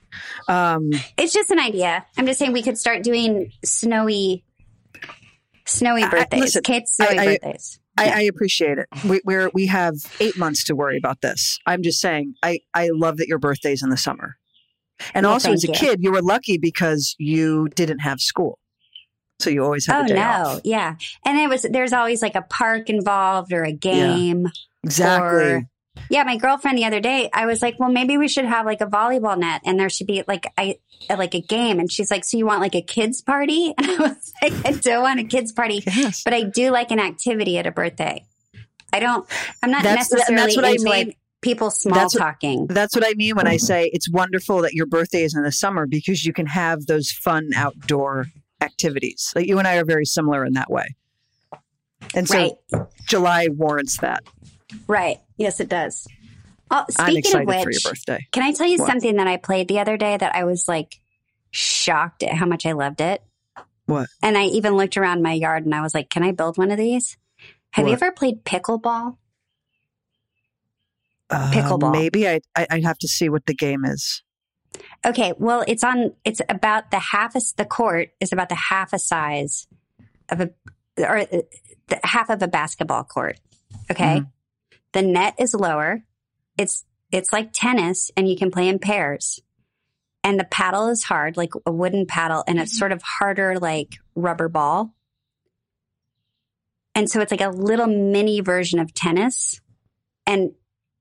[0.46, 2.06] um it's just an idea.
[2.16, 4.44] I'm just saying we could start doing snowy,
[5.66, 6.40] snowy I- I- birthdays.
[6.40, 7.80] listen, Kate's snowy I- I- birthdays.
[7.98, 8.86] I, I appreciate it.
[9.04, 11.58] We, we're we have eight months to worry about this.
[11.66, 12.34] I'm just saying.
[12.42, 14.36] I I love that your birthday's in the summer,
[15.14, 15.72] and Well, also as a you.
[15.74, 18.58] kid, you were lucky because you didn't have school,
[19.38, 20.60] so you always had Oh no, off.
[20.64, 20.96] yeah.
[21.24, 24.48] And it was there's always like a park involved or a game.
[24.84, 25.28] Exactly.
[25.52, 25.68] Or-
[26.08, 28.80] Yeah, my girlfriend the other day, I was like, well, maybe we should have like
[28.80, 30.78] a volleyball net and there should be like I
[31.10, 31.78] like a game.
[31.80, 33.74] And she's like, so you want like a kids party?
[33.78, 36.22] And I was like, I don't want a kids party, yes.
[36.24, 38.24] but I do like an activity at a birthday.
[38.92, 39.26] I don't.
[39.62, 40.84] I'm not That's- necessarily that's what I mean.
[40.84, 42.66] like people small That's what- talking.
[42.66, 43.66] That's what I mean when I mm-hmm.
[43.66, 47.10] say it's wonderful that your birthday is in the summer because you can have those
[47.10, 48.26] fun outdoor
[48.60, 49.32] activities.
[49.34, 50.94] Like you and I are very similar in that way.
[52.14, 52.36] And so
[52.72, 54.24] right, July warrants that.
[54.86, 55.18] right.
[55.36, 56.06] Yes, it does.
[56.70, 58.26] Oh, I'm speaking excited of which, for your birthday.
[58.30, 58.88] Can I tell you What?
[58.88, 61.00] something that I played the other day that I was like
[61.50, 63.22] shocked at how much I loved it?
[63.86, 64.08] What?
[64.22, 66.70] And I even looked around my yard and I was like, can I build one
[66.70, 67.16] of these?
[67.72, 69.16] Have you ever played pickleball?
[71.30, 71.92] Uh, Pickleball.
[71.92, 74.22] maybe I, I I'd have to see what the game is.
[75.04, 78.92] Okay, well, it's on, it's about the half, a, the court is about the half
[78.92, 79.66] a size
[80.28, 80.50] of a,
[80.98, 81.26] or uh,
[81.88, 83.38] the half of a basketball court.
[83.90, 84.18] Okay.
[84.18, 84.28] Mm-hmm.
[84.92, 86.02] The net is lower.
[86.58, 89.40] It's it's like tennis and you can play in pairs.
[90.22, 93.96] And the paddle is hard, like a wooden paddle, and it's sort of harder like
[94.14, 94.94] rubber ball.
[96.94, 99.60] And so it's like a little mini version of tennis.
[100.26, 100.52] And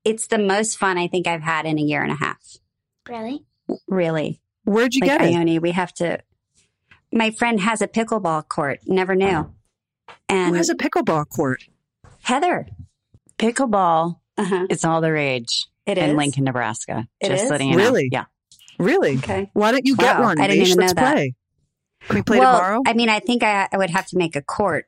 [0.04, 2.40] it's the most fun I think I've had in a year and a half.
[3.08, 3.44] Really?
[3.88, 4.40] Really.
[4.64, 5.34] Where'd you like get it?
[5.34, 6.20] Ione, we have to
[7.12, 8.80] my friend has a pickleball court.
[8.86, 9.52] Never knew.
[10.28, 11.64] And Who has a pickleball court?
[12.22, 12.66] Heather.
[13.38, 14.66] Pickleball Uh-huh.
[14.70, 16.16] is all the rage It in is?
[16.16, 17.08] Lincoln, Nebraska.
[17.20, 17.50] It Just is?
[17.50, 17.84] letting you know.
[17.84, 18.08] Really?
[18.12, 18.26] Yeah.
[18.78, 19.16] Really?
[19.18, 19.50] Okay.
[19.54, 20.40] Why don't you get Wow, one?
[20.40, 20.68] I didn't Leash?
[20.70, 21.12] even Let's know that.
[21.14, 21.34] play.
[22.06, 22.82] Can we play well, tomorrow?
[22.86, 24.86] I mean, I think I, I would have to make a court.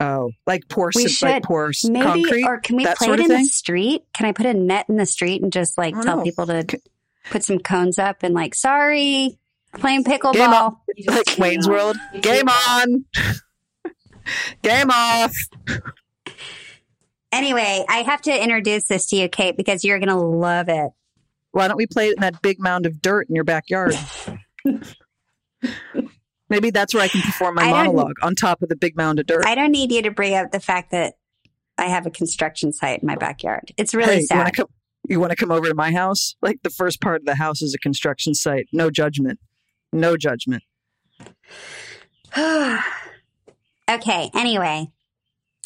[0.00, 1.42] Oh, like pour We like should.
[1.42, 2.44] pour Maybe, concrete.
[2.44, 3.42] or can we play it in thing?
[3.42, 4.04] the street?
[4.14, 6.22] Can I put a net in the street and just like tell know.
[6.22, 6.78] people to C-
[7.30, 9.38] put some cones up and like, sorry,
[9.74, 10.78] playing pickleball.
[11.06, 11.96] Like Wayne's World.
[12.20, 13.04] Game on.
[14.62, 15.32] Game off.
[17.32, 20.90] Anyway, I have to introduce this to you, Kate, because you're going to love it.
[21.52, 23.94] Why don't we play it in that big mound of dirt in your backyard?
[26.50, 29.26] Maybe that's where I can perform my monologue on top of the big mound of
[29.26, 29.46] dirt.
[29.46, 31.14] I don't need you to bring up the fact that
[31.78, 33.72] I have a construction site in my backyard.
[33.76, 34.52] It's really hey, sad.
[35.08, 36.34] You want to come over to my house?
[36.42, 38.66] Like the first part of the house is a construction site.
[38.72, 39.40] No judgment.
[39.92, 40.62] No judgment.
[42.36, 42.80] okay.
[43.88, 44.90] Anyway,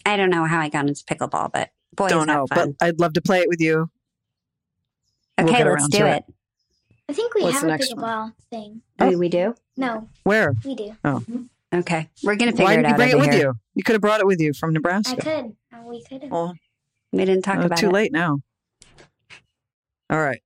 [0.07, 2.77] I don't know how I got into pickleball, but boy, Don't know, fun.
[2.79, 3.91] but I'd love to play it with you.
[5.39, 6.25] we'll okay, let's do it.
[6.29, 6.34] it.
[7.09, 8.05] I think we What's have a next one?
[8.05, 8.83] pickleball thing.
[8.99, 9.55] Oh, we do.
[9.77, 10.55] No, Where?
[10.65, 10.97] we do.
[11.05, 11.23] Oh.
[11.75, 12.99] Okay, we're gonna figure Why it out.
[12.99, 13.49] Why did you bring it with here.
[13.49, 13.55] you?
[13.75, 15.17] You could have brought it with you from Nebraska.
[15.19, 15.57] I could.
[15.73, 16.31] Uh, we could have.
[16.31, 16.55] Well,
[17.13, 17.93] We didn't talk uh, about too it.
[17.93, 18.39] late now.
[20.09, 20.41] All right.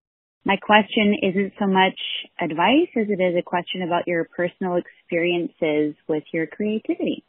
[0.45, 1.99] My question isn't so much
[2.41, 7.25] advice as it is a question about your personal experiences with your creativity.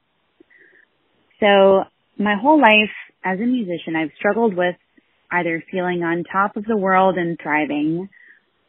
[1.41, 1.83] So,
[2.17, 4.75] my whole life as a musician, I've struggled with
[5.31, 8.09] either feeling on top of the world and thriving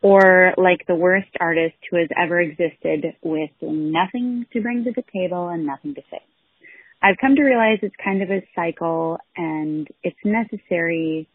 [0.03, 5.05] or like the worst artist who has ever existed with nothing to bring to the
[5.13, 6.23] table and nothing to say.
[7.03, 11.29] I've come to realize it's kind of a cycle and it's necessary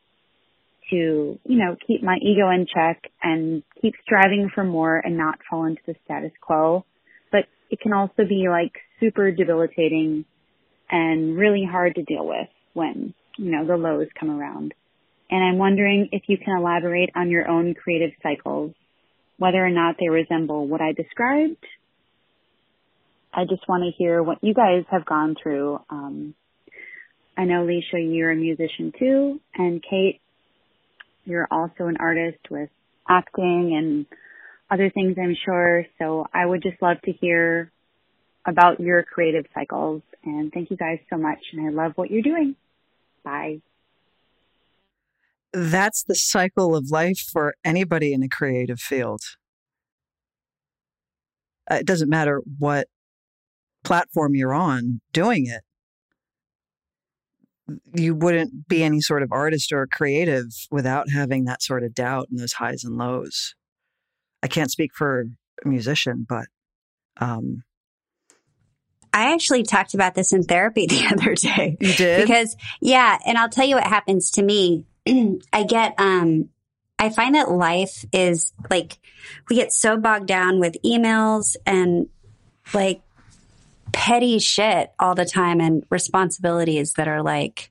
[0.90, 5.40] to, you know, keep my ego in check and keep striving for more and not
[5.50, 6.86] fall into the status quo.
[7.32, 10.26] But it can also be like super debilitating
[10.90, 14.74] and really hard to deal with when, you know, the lows come around.
[15.30, 18.74] And I'm wondering if you can elaborate on your own creative cycles,
[19.38, 21.64] whether or not they resemble what I described.
[23.34, 25.80] I just want to hear what you guys have gone through.
[25.90, 26.36] Um,
[27.38, 30.22] I know, Leisha, you're a musician too, and Kate,
[31.26, 32.70] you're also an artist with
[33.10, 34.06] acting and
[34.70, 35.86] other things, I'm sure.
[36.00, 37.72] So I would just love to hear
[38.46, 40.02] about your creative cycles.
[40.24, 41.40] And thank you guys so much.
[41.54, 42.56] And I love what you're doing.
[43.24, 43.62] Bye.
[45.56, 49.22] That's the cycle of life for anybody in a creative field.
[51.72, 52.88] Uh, It doesn't matter what
[53.86, 55.62] platform you're on doing it.
[57.96, 62.28] You wouldn't be any sort of artist or creative without having that sort of doubt
[62.30, 63.56] and those highs and lows.
[64.44, 65.26] I can't speak for
[65.64, 66.46] a musician, but
[67.18, 67.64] um,
[69.14, 71.78] I actually talked about this in therapy the other day.
[71.80, 72.28] you did.
[72.28, 74.86] because yeah and i'll tell you what happens to me
[75.54, 76.50] i get um
[77.00, 78.98] i find that life is like
[79.50, 82.08] we get so bogged down with emails and
[82.74, 83.02] like
[83.92, 87.70] petty shit all the time and responsibilities that are like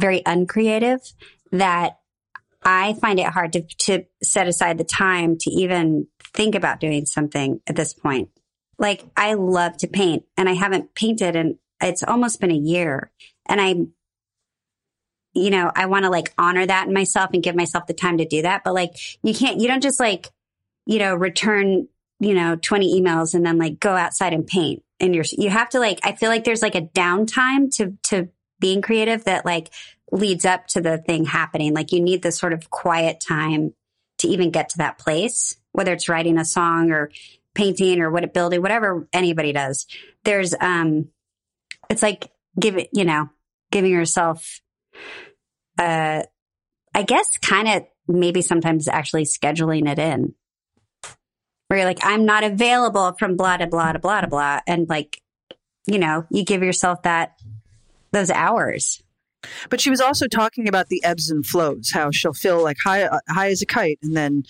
[0.00, 1.00] very uncreative
[1.52, 1.98] that
[2.62, 7.06] i find it hard to to set aside the time to even think about doing
[7.06, 8.28] something at this point.
[8.78, 13.12] Like i love to paint and i haven't painted and it's almost been a year
[13.46, 13.74] and I,
[15.34, 18.18] you know, I want to like honor that in myself and give myself the time
[18.18, 18.62] to do that.
[18.64, 20.30] But like, you can't, you don't just like,
[20.86, 21.88] you know, return,
[22.20, 24.82] you know, 20 emails and then like go outside and paint.
[25.00, 28.28] And you're, you have to like, I feel like there's like a downtime to, to
[28.60, 29.70] being creative that like
[30.12, 31.74] leads up to the thing happening.
[31.74, 33.74] Like you need this sort of quiet time
[34.18, 37.10] to even get to that place, whether it's writing a song or
[37.54, 39.86] painting or what building, whatever anybody does.
[40.22, 41.08] There's, um,
[41.90, 43.30] it's like give it, you know,
[43.72, 44.60] giving yourself,
[45.78, 46.22] uh,
[46.94, 50.34] I guess kind of maybe sometimes actually scheduling it in
[51.68, 54.60] where you're like, I'm not available from blah, blah, blah, blah, blah, blah.
[54.66, 55.20] And like,
[55.86, 57.32] you know, you give yourself that,
[58.12, 59.02] those hours.
[59.68, 63.02] But she was also talking about the ebbs and flows, how she'll feel like high,
[63.02, 64.44] uh, high as a kite, and then,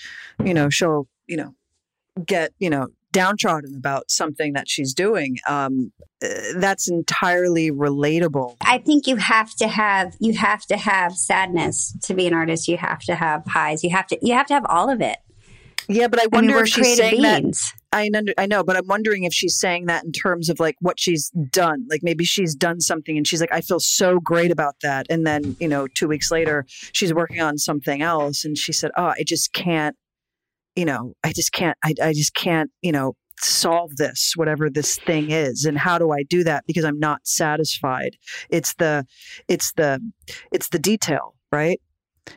[0.44, 1.54] you know, she'll, you know,
[2.24, 5.38] get, you know, downtrodden about something that she's doing.
[5.48, 8.56] Um, uh, that's entirely relatable.
[8.60, 12.68] I think you have to have you have to have sadness to be an artist.
[12.68, 13.82] You have to have highs.
[13.82, 15.18] You have to you have to have all of it.
[15.88, 17.44] Yeah, but I I mean, wonder if she's saying that.
[17.92, 20.98] I I know, but I'm wondering if she's saying that in terms of like what
[20.98, 21.86] she's done.
[21.88, 25.06] Like maybe she's done something and she's like, I feel so great about that.
[25.08, 28.90] And then, you know, two weeks later, she's working on something else and she said,
[28.96, 29.96] Oh, I just can't,
[30.76, 34.96] you know, I just can't, I, I just can't, you know, solve this, whatever this
[34.96, 35.64] thing is.
[35.64, 36.64] And how do I do that?
[36.66, 38.16] Because I'm not satisfied.
[38.48, 39.06] It's the,
[39.48, 40.00] it's the,
[40.52, 41.80] it's the detail, right?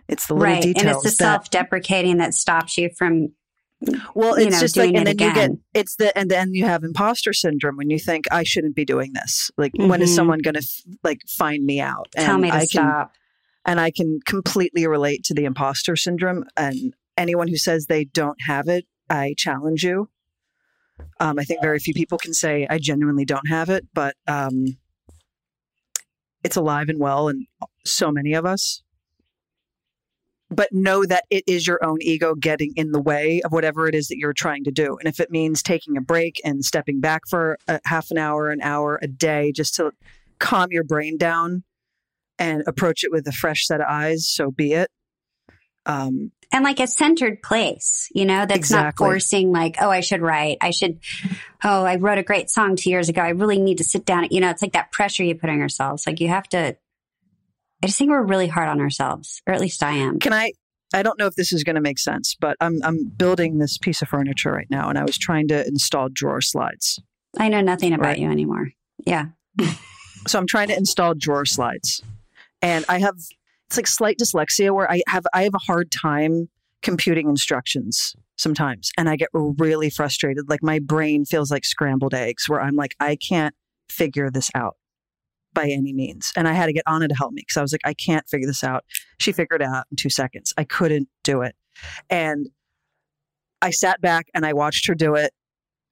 [0.07, 0.77] It's the little Right.
[0.77, 3.29] And it's the self deprecating that stops you from
[4.15, 6.65] well, you it's know, just like, and then you get it's the and then you
[6.65, 9.51] have imposter syndrome when you think I shouldn't be doing this.
[9.55, 10.15] Like, when is Mhm.
[10.15, 12.07] someone going to f- like find me out?
[12.15, 13.11] And tell me to I can, stop.
[13.65, 16.45] and I can completely relate to the imposter syndrome.
[16.57, 20.09] And anyone who says they don't have it, I challenge you.
[21.19, 24.77] Um, I think very few people can say I genuinely don't have it, but um,
[26.43, 27.45] it's alive and well in
[27.85, 28.81] so many of us.
[30.49, 33.93] But know that it is your own ego getting in the way of whatever it
[33.93, 34.97] is that you're trying to do.
[34.97, 38.49] And if it means taking a break and stepping back for a half an hour,
[38.49, 39.91] an hour, a day, just to
[40.39, 41.63] calm your brain down
[42.39, 44.89] and approach it with a fresh set of eyes, so be it.
[45.85, 50.21] Um, and like a centered place, you know, that's not forcing like, oh, I should
[50.21, 50.57] write.
[50.61, 50.99] I should,
[51.63, 53.21] oh, I wrote a great song two years ago.
[53.21, 54.27] I really need to sit down.
[54.31, 56.07] You know, it's like that pressure you put on yourselves.
[56.07, 56.75] Like you have to,
[57.83, 60.19] I just think we're really hard on ourselves, or at least I am.
[60.19, 60.53] can I?
[60.93, 63.77] I don't know if this is going to make sense, but I'm I'm building this
[63.77, 66.99] piece of furniture right now, and I was trying to install drawer slides.
[67.37, 68.19] I know nothing about Right.
[68.19, 68.71] you anymore.
[69.05, 69.25] Yeah.
[70.27, 72.01] so I'm trying to install drawer slides,
[72.61, 73.15] and I have
[73.67, 76.49] it's like slight dyslexia where I have I have a hard time
[76.81, 80.49] computing instructions sometimes, and I get really frustrated.
[80.49, 83.55] Like my brain feels like scrambled eggs, where I'm like I can't
[83.89, 84.75] figure this out
[85.53, 87.71] by any means, and I had to get Anna to help me because I was
[87.71, 88.85] like I can't figure this out.
[89.19, 90.53] She figured it out in two seconds.
[90.57, 91.55] I couldn't do it,
[92.09, 92.47] and
[93.61, 95.33] I sat back and I watched her do it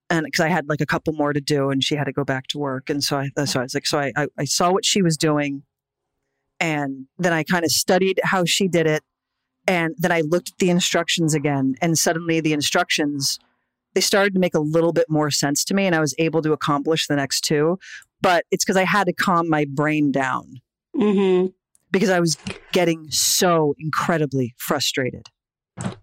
[0.09, 2.23] and because I had like a couple more to do, and she had to go
[2.23, 4.71] back to work, and so I so I was like, so I I, I saw
[4.71, 5.63] what she was doing,
[6.59, 9.03] and then I kind of studied how she did it,
[9.67, 13.39] and then I looked at the instructions again, and suddenly the instructions
[13.93, 16.41] they started to make a little bit more sense to me, and I was able
[16.41, 17.79] to accomplish the next two,
[18.21, 20.61] but it's because I had to calm my brain down
[20.95, 21.47] hmm
[21.91, 22.37] because I was
[22.73, 25.29] getting so incredibly frustrated.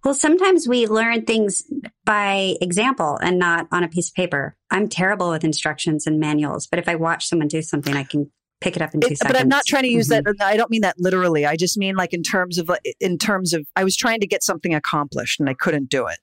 [0.04, 1.62] Well, sometimes we learn things
[2.06, 4.56] by example and not on a piece of paper.
[4.70, 8.30] I'm terrible with instructions and manuals, but if I watch someone do something, I can
[8.62, 9.32] pick it up in two It- seconds.
[9.32, 10.24] but I'm not trying to use Mhm.
[10.24, 10.44] that.
[10.46, 11.44] I don't mean that literally.
[11.46, 14.26] I just mean like in terms of like, in terms of I was trying to
[14.26, 16.18] get something accomplished and I couldn't do it.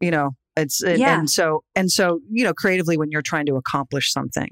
[0.00, 1.18] You know, it's it, Yeah.
[1.18, 4.50] and so and so you know creatively when you're trying to accomplish something,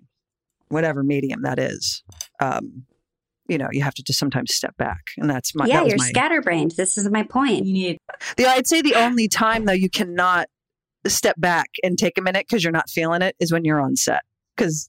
[0.68, 2.02] whatever medium that is,
[2.40, 2.84] um,
[3.48, 5.90] you know you have to just sometimes step back, and that's my yeah, that was
[5.92, 6.72] you're my, scatterbrained.
[6.76, 7.66] This is my point.
[7.66, 7.98] You need
[8.36, 10.46] the I'd say the only time though you cannot
[11.06, 13.96] step back and take a minute because you're not feeling it is when you're on
[13.96, 14.20] set
[14.56, 14.88] because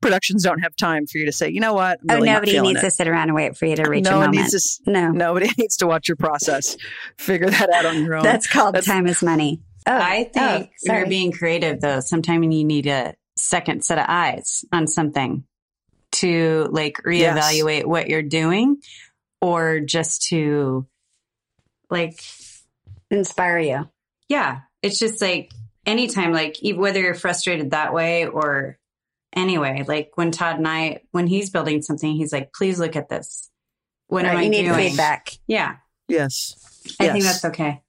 [0.00, 2.52] productions don't have time for you to say, you know what, I'm oh, really nobody
[2.52, 2.86] feeling needs it.
[2.86, 4.36] to sit around and wait for you to reach no a moment.
[4.36, 4.90] needs to.
[4.90, 6.76] no, Nobody needs to watch your process.
[7.16, 8.22] Figure that out on your own.
[8.22, 9.60] that's called That's- time is money.
[9.86, 13.98] Oh, I oh, think oh, you're being creative though, sometimes you need a second set
[13.98, 15.44] of eyes on something
[16.10, 18.78] to like reevaluate what you're doing
[19.40, 20.86] or just to
[21.90, 22.20] like
[23.10, 23.88] inspire you.
[24.28, 25.52] yeah, it's just like
[25.86, 28.78] anytime like whether you're frustrated that way or
[29.34, 33.08] anyway, like when Todd and I when he's building something, he's like, "Please look at
[33.08, 33.50] this."
[34.08, 34.88] What am Right, I you need doing?
[34.90, 35.32] feedback.
[35.46, 35.76] Yeah,
[36.08, 36.54] yes.
[36.98, 37.12] I yes.
[37.12, 37.82] think that's okay.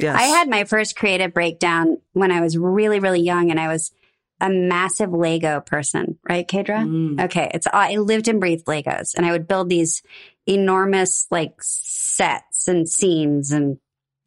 [0.00, 0.16] yes.
[0.18, 3.92] I had my first creative breakdown when I was really, really young, and I was
[4.40, 6.84] a massive Lego person, right, Kedra?
[6.84, 7.24] Mm.
[7.26, 10.02] Okay, it's I lived and breathed Legos, and I would build these
[10.46, 13.78] enormous like sets and scenes and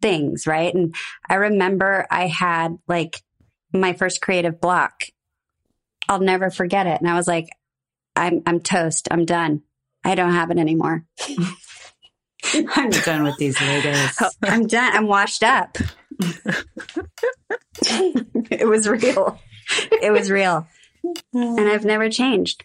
[0.02, 0.74] things, right?
[0.74, 0.96] And
[1.30, 3.22] I remember I had like
[3.74, 5.04] my first creative block.
[6.08, 7.50] I'll never forget it, and I was like,
[8.16, 9.08] "I'm I'm toast.
[9.12, 9.64] I'm done.
[10.04, 11.06] I don't have it anymore.
[12.54, 14.24] I'm done with these Legos.
[14.44, 14.96] I'm done.
[14.96, 15.78] I'm washed up."
[17.82, 19.40] it was real.
[20.02, 20.68] It was real,
[21.34, 22.64] and I've never changed.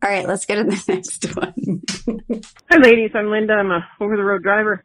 [0.00, 1.82] All right, let's go to the next one.
[2.70, 3.10] Hi, ladies.
[3.14, 3.52] I'm Linda.
[3.54, 4.84] I'm a over-the-road driver.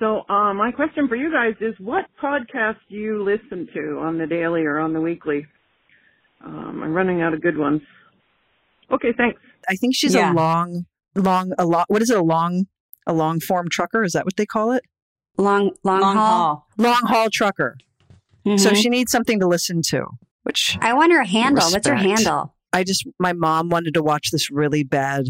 [0.00, 4.18] So, uh, my question for you guys is, what podcast do you listen to on
[4.18, 5.46] the daily or on the weekly?
[6.44, 7.82] Um, I'm running out of good ones.
[8.90, 9.40] Okay, thanks.
[9.68, 10.32] I think she's Yeah.
[10.32, 11.84] a long, long, a lot.
[11.88, 12.16] What is it?
[12.18, 12.66] A long
[13.06, 14.84] A long form trucker, is that what they call it?
[15.38, 16.26] Long long, Long haul.
[16.38, 16.66] haul.
[16.76, 17.76] Long haul trucker.
[18.44, 18.76] So Mhm.
[18.76, 20.06] she needs something to listen to,
[20.44, 21.68] which I want her handle.
[21.70, 22.54] What's her handle?
[22.72, 25.28] I just my mom wanted to watch this really bad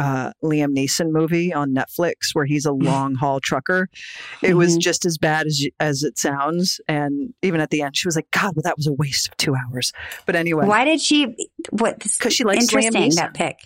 [0.00, 3.88] uh, Liam Neeson movie on Netflix where he's a long haul trucker.
[4.42, 4.80] It was Mhm.
[4.80, 8.30] just as bad as as it sounds, and even at the end, she was like,
[8.30, 9.92] "God, well, that was a waste of two hours."
[10.26, 11.36] But anyway, Why did she?
[11.70, 11.98] What?
[11.98, 13.16] because she likes Liam Neeson.
[13.16, 13.58] that pick.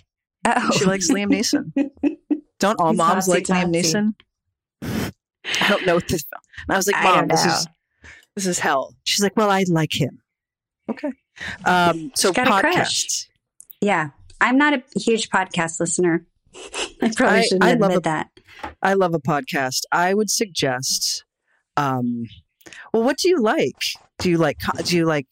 [0.45, 1.71] Oh, She likes Liam Neeson.
[2.59, 3.73] Don't all He's moms like Liam.
[3.73, 4.13] Neeson?
[5.61, 6.23] I don't know what this.
[6.67, 7.67] And I was like, "Mom, this is
[8.35, 10.19] this is hell." She's like, "Well, I like him."
[10.89, 11.11] Okay.
[11.65, 12.75] Um, so She's got a crush.
[12.75, 13.27] podcasts.
[13.81, 14.09] Yeah,
[14.41, 16.25] I'm not a huge podcast listener.
[17.01, 18.29] I probably shouldn't I admit love a- that.
[18.81, 19.81] I love a podcast.
[19.91, 21.23] I would suggest.
[21.77, 22.25] Um,
[22.93, 23.75] well, what do you like?
[24.19, 24.57] Do you like?
[24.83, 25.27] Do you like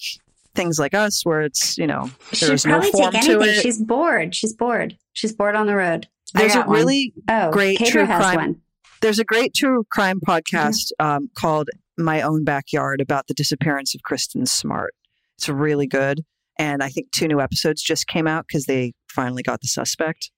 [0.56, 3.62] things like us, where it's you know there's no probably form take to it?
[3.62, 4.36] She's bored.
[4.36, 4.98] She's bored.
[5.14, 6.08] She's bored on the road.
[6.34, 8.62] There's a really oh great Cater true crime- one.
[9.02, 14.02] there's a great true crime podcast um, called My Own Backyard about the disappearance of
[14.04, 14.94] Kristen Smart.
[15.38, 16.26] It's really good,
[16.58, 20.32] and I think two new episodes just came out because they finally got the suspect.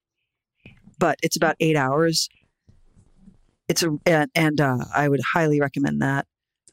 [1.00, 2.30] But it's about eight hours.
[3.68, 6.26] It's a and, and uh, I would highly recommend that.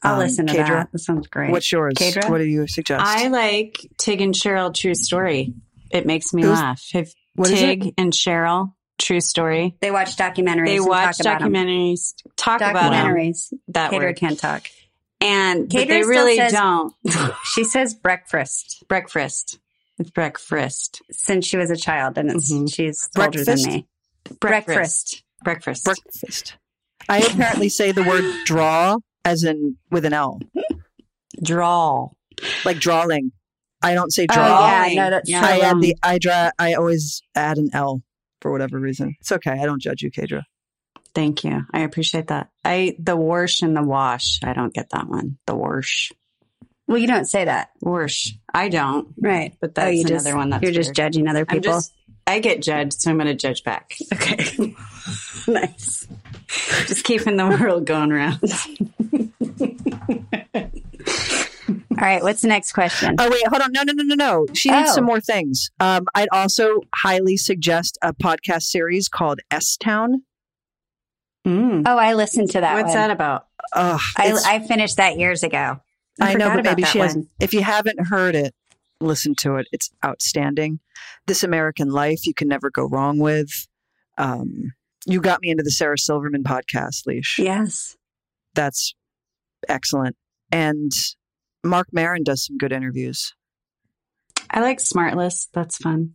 [0.03, 0.93] I'll Um, listen to Kadra, that.
[0.93, 1.51] That sounds great.
[1.51, 1.95] What's yours?
[1.95, 2.29] Kadra?
[2.29, 3.03] What do you suggest?
[3.05, 5.55] I like Tig and Cheryl True Story.
[5.91, 6.83] It makes me Who's- laugh.
[6.95, 7.67] If what is it?
[7.83, 9.77] Tig and Cheryl True Story.
[9.81, 10.67] they watch documentaries.
[10.67, 11.53] They and watch talk about 'em.
[11.53, 13.53] documentaries, talk about documentaries.
[13.69, 14.17] That Cater word.
[14.17, 14.67] can't talk.
[15.23, 16.95] And but they really says- don't.
[17.45, 19.59] She says breakfast breakfast.
[19.99, 21.03] It's breakfast.
[21.11, 22.73] since she was a child, and it's Mhm.
[22.75, 23.67] she's older than Breakfast?
[23.67, 23.87] me.
[24.41, 25.23] Breakfast.
[25.45, 25.85] Breakfast.
[25.85, 26.57] breakfast.
[27.09, 30.41] I apparently say the word draw as in with an L,
[31.43, 32.09] Draw.
[32.65, 33.33] like drawing.
[33.83, 34.87] I don't say Oh draw.
[34.87, 35.45] yeah, no, that's Yeah.
[35.45, 36.51] I add the I draw.
[36.59, 38.03] I always add an L
[38.41, 39.15] for whatever reason.
[39.21, 39.51] It's okay.
[39.53, 40.43] I don't judge you, Kadra.
[41.15, 41.63] Thank you.
[41.73, 42.49] I appreciate that.
[42.65, 44.39] I the wash and the wash.
[44.43, 45.39] I don't get that one.
[45.47, 46.13] The wash.
[46.89, 48.35] Well, you don't say that, Wash.
[48.53, 49.09] I don't.
[49.21, 49.55] right?
[49.61, 51.63] But oh, that's you another just, one that's you're just judging other people.
[51.63, 51.93] just
[52.27, 53.95] I get judged, so I'm gonna judge back.
[54.13, 54.75] Okay,
[55.49, 56.07] nice.
[56.87, 58.41] Just keeping the world going around.
[61.93, 63.15] All right, what's the next question?
[63.19, 63.71] Oh wait, hold on.
[63.73, 64.47] No, no, no, no, no.
[64.55, 64.95] She needs Oh.
[64.95, 65.71] some more things.
[65.79, 70.23] Um, I'd also highly suggest a podcast series called S Town.
[71.47, 71.83] Mm.
[71.87, 72.75] Oh, I listened to that.
[72.75, 72.95] What's one.
[72.95, 73.47] that about?
[73.73, 75.81] I, I finished that years ago.
[76.21, 77.17] I, know, forgot but maybe she has.
[77.41, 78.55] If you haven't heard it,
[79.01, 79.67] listen to it.
[79.73, 80.81] It's outstanding.
[81.27, 83.51] This American Life, you can never go wrong with.
[84.19, 84.73] Um,
[85.07, 87.39] you got me into the Sarah Silverman podcast, Leash.
[87.39, 87.97] Yes.
[88.55, 88.95] That's
[89.69, 90.17] excellent.
[90.53, 90.93] And
[91.65, 93.35] Marc Maron does some good interviews.
[94.51, 95.49] I like Smartless.
[95.53, 96.15] That's fun.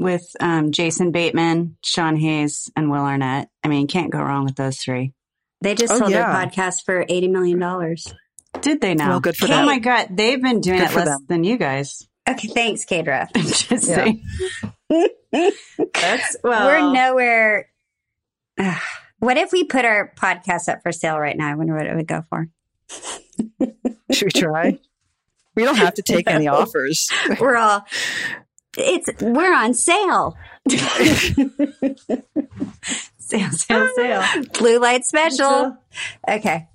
[0.00, 3.50] With um, Jason Bateman, Sean Hayes, and Will Arnett.
[3.62, 5.12] I mean, can't go wrong with those three.
[5.60, 6.32] They just Oh, sold yeah.
[6.32, 8.12] their podcast for eighty million dollars.
[8.62, 9.10] Did they now?
[9.10, 9.66] Well, good for Oh them.
[9.66, 11.26] my god, they've been doing Good it less them.
[11.28, 12.02] than you guys.
[12.28, 13.28] Okay, thanks, Kadra.
[13.34, 13.94] I'm just Yeah.
[13.94, 14.24] saying.
[15.92, 16.66] That's well.
[16.66, 17.70] We're nowhere.
[18.58, 18.80] Ugh.
[19.18, 21.48] what if we put our podcast up for sale right now?
[21.50, 22.48] I wonder what it would go for.
[24.10, 24.78] Should we try?
[25.54, 27.08] we don't have to take any offers.
[27.38, 27.84] We're all.
[28.76, 30.36] It's we're on sale.
[33.18, 34.22] sale, sale, sale.
[34.58, 35.76] Blue light special.
[36.28, 36.68] Okay.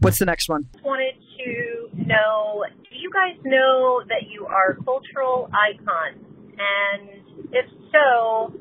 [0.00, 0.68] What's the next one?
[0.82, 2.64] wanted to know
[2.96, 6.24] do you guys know that you are cultural icons?
[6.58, 7.08] And
[7.52, 8.52] if so,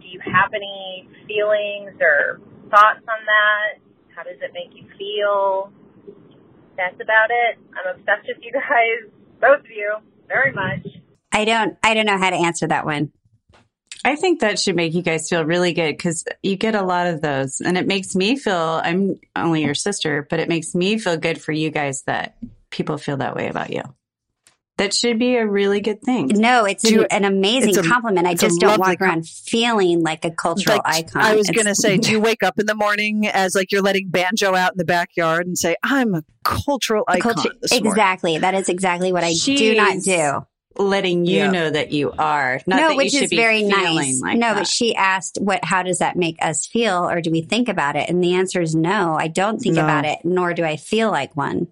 [0.00, 2.40] do you have any feelings or
[2.70, 3.78] thoughts on that?
[4.16, 5.70] How does it make you feel?
[6.76, 7.58] That's about it.
[7.76, 9.96] I'm obsessed with you guys, both of you,
[10.26, 10.99] very much.
[11.32, 11.76] I don't.
[11.82, 13.12] I don't know how to answer that one.
[14.04, 17.06] I think that should make you guys feel really good because you get a lot
[17.06, 17.60] of those.
[17.60, 21.40] And it makes me feel, I'm only your sister, but it makes me feel good
[21.40, 22.36] for you guys that
[22.70, 23.82] people feel that way about you.
[24.78, 26.28] That should be a really good thing.
[26.28, 28.26] No, it's Do an, an amazing it's a- compliment.
[28.26, 31.20] I just don't lovely walk around feeling like a cultural Like, icon.
[31.20, 33.82] I was going to say, do you wake up in the morning as like you're
[33.82, 37.90] letting banjo out in the backyard and say, I'm a cultural icon culture- this morning?
[37.92, 38.38] exactly.
[38.38, 40.46] That is exactly what I do not do.
[40.78, 41.50] Letting you Yeah.
[41.50, 42.60] know that you are.
[42.66, 44.20] Not no, that which you is be very nice.
[44.20, 44.54] Like no, that.
[44.58, 45.64] but she asked, "What?
[45.64, 48.60] How does that make us feel, or do we think about it?" And the answer
[48.62, 49.16] is no.
[49.18, 49.82] I don't think No.
[49.82, 51.66] about it, nor do I feel like one.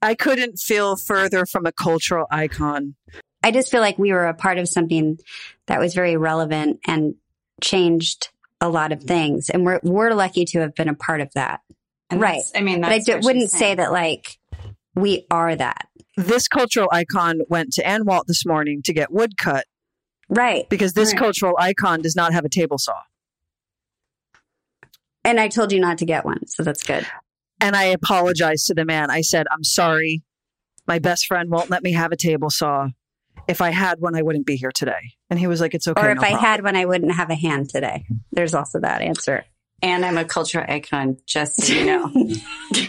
[0.00, 2.94] I couldn't feel further from a cultural icon.
[3.42, 5.18] I just feel like we were a part of something
[5.66, 7.16] that was very relevant and
[7.60, 8.28] changed
[8.60, 11.60] a lot of things, and we're we're lucky to have been a part of that.
[12.08, 12.42] And right.
[12.54, 14.38] I mean, But I that's d- what wouldn't she's say that like
[14.94, 15.87] we are that.
[16.18, 19.66] This cultural icon went to Anawalt this morning to get wood cut
[20.28, 20.68] Right.
[20.68, 21.18] because this Right.
[21.18, 22.96] cultural icon does not have a table saw.
[25.24, 27.06] And I told you not to get one, so that's good.
[27.60, 29.10] And I apologized to the man.
[29.12, 30.22] I said, I'm sorry.
[30.88, 32.88] My best friend won't let me have a table saw.
[33.46, 35.12] If I had one, I wouldn't be here today.
[35.30, 36.00] And he was like, It's okay.
[36.00, 38.06] or if no I problem." had one, I wouldn't have a hand today.
[38.32, 39.44] There's also that answer.
[39.82, 42.12] And I'm a cultural icon, just so you know.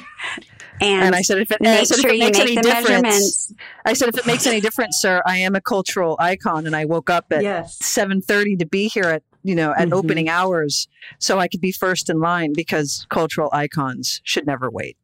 [0.82, 2.56] And, And I said, if it, I make said, sure if it makes make any
[2.62, 3.54] difference.
[3.86, 6.86] I said, if it makes any difference, sir, I am a cultural icon, and I
[6.86, 7.78] woke up at Yes.
[7.82, 9.94] seven thirty to be here at you know at Mhm.
[9.94, 10.88] opening hours,
[11.20, 14.98] so I could be first in line because cultural icons should never wait.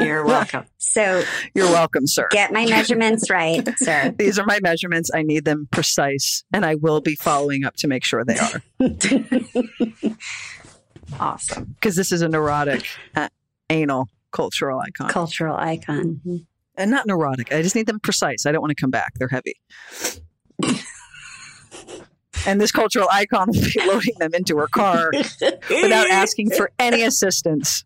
[0.00, 0.64] You're welcome.
[0.78, 1.22] So
[1.54, 2.28] You're welcome, sir.
[2.30, 4.14] get my measurements right, sir.
[4.18, 5.10] These are my measurements.
[5.14, 8.62] I need them precise, and I will be following up to make sure they are.
[11.20, 11.64] Awesome.
[11.78, 13.28] Because this is a neurotic, uh,
[13.70, 16.20] anal cultural icon, Cultural icon.
[16.26, 16.36] Mm-hmm.
[16.76, 17.52] and not neurotic.
[17.52, 18.46] I just need them precise.
[18.46, 19.14] I don't want to come back.
[19.18, 19.54] They're heavy.
[22.46, 27.02] and this cultural icon will be loading them into her car without asking for any
[27.02, 27.84] assistance,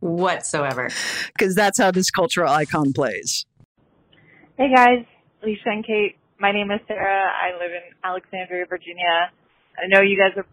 [0.00, 0.90] Whatsoever.
[1.36, 3.46] because that's how this cultural icon plays.
[4.58, 5.04] Hey guys,
[5.42, 6.16] Lisa and Kate.
[6.38, 7.30] My name is Sarah.
[7.30, 9.30] I live in Alexandria, Virginia.
[9.78, 10.46] I know you guys are,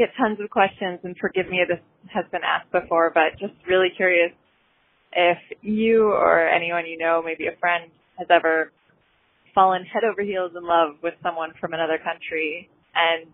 [0.00, 3.52] get tons of questions, and forgive me if this has been asked before, but just
[3.68, 4.32] really curious
[5.12, 8.72] if you or anyone you know, maybe a friend, has ever
[9.54, 13.28] fallen head over heels in love with someone from another country, and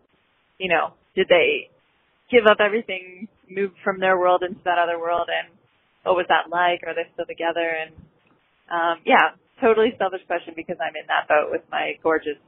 [0.58, 1.70] you know, did they
[2.30, 5.54] give up everything, move from their world into that other world, and
[6.02, 6.82] what was that like?
[6.86, 7.66] Are they still together?
[7.66, 7.94] And
[8.70, 12.40] um, yeah, totally selfish question because I'm in that boat with my gorgeous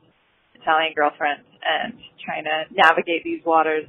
[0.55, 1.95] Italian girlfriend and
[2.25, 3.87] trying to navigate these waters,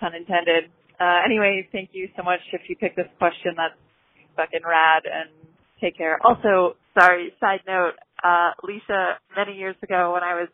[0.00, 0.70] pun intended.
[1.00, 2.40] Uh, anyway, thank you so much.
[2.52, 3.76] If you pick this question, that's
[4.36, 5.30] fucking rad and
[5.80, 6.18] take care.
[6.24, 7.92] Also, sorry, side note,
[8.24, 10.48] uh, Lisa, many years ago when I was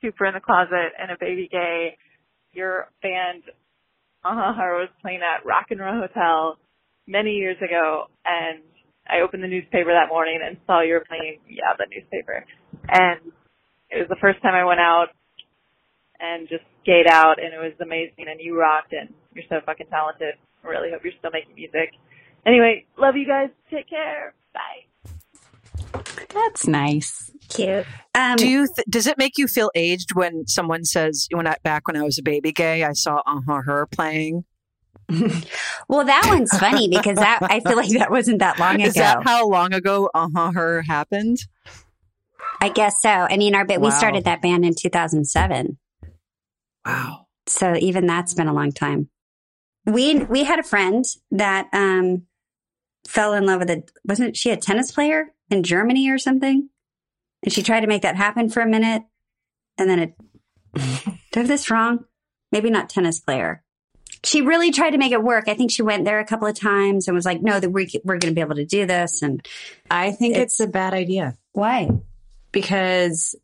[0.00, 1.96] super in the closet and a baby gay,
[2.52, 3.42] your band,
[4.24, 6.56] uh was playing at Rock and Roll Hotel
[7.06, 8.62] many years ago and
[9.08, 12.44] I opened the newspaper that morning and saw you were playing, yeah, the newspaper.
[12.88, 13.32] And
[13.90, 15.08] it was the first time I went out
[16.22, 19.88] and just skate out and it was amazing and you rocked and you're so fucking
[19.88, 20.34] talented.
[20.64, 21.92] I really hope you're still making music.
[22.46, 23.50] Anyway, love you guys.
[23.70, 24.34] Take care.
[24.54, 26.02] Bye.
[26.32, 27.30] That's nice.
[27.48, 27.84] Cute.
[28.14, 28.66] Um, Do you?
[28.66, 32.02] Th- does it make you feel aged when someone says, "When I back when I
[32.02, 34.44] was a baby gay, I saw uh huh her playing"?
[35.88, 38.84] well, that one's funny because that I feel like that wasn't that long ago.
[38.84, 41.38] Is that how long ago uh huh her happened?
[42.60, 43.10] I guess so.
[43.10, 45.78] I mean, our ba- we started that band in 2007.
[46.84, 47.26] Wow.
[47.46, 49.08] So even that's been a long time.
[49.84, 52.22] We we had a friend that um
[53.06, 56.68] fell in love with a wasn't she a tennis player in Germany or something?
[57.42, 59.02] And she tried to make that happen for a minute
[59.78, 60.14] and then it
[60.74, 62.04] did I have this wrong?
[62.52, 63.64] Maybe not tennis player.
[64.24, 65.48] She really tried to make it work.
[65.48, 67.88] I think she went there a couple of times and was like, "No, that we're
[68.04, 69.44] we're going to be able to do this." And
[69.90, 71.88] I think it's, a bad idea why?
[72.52, 73.34] because,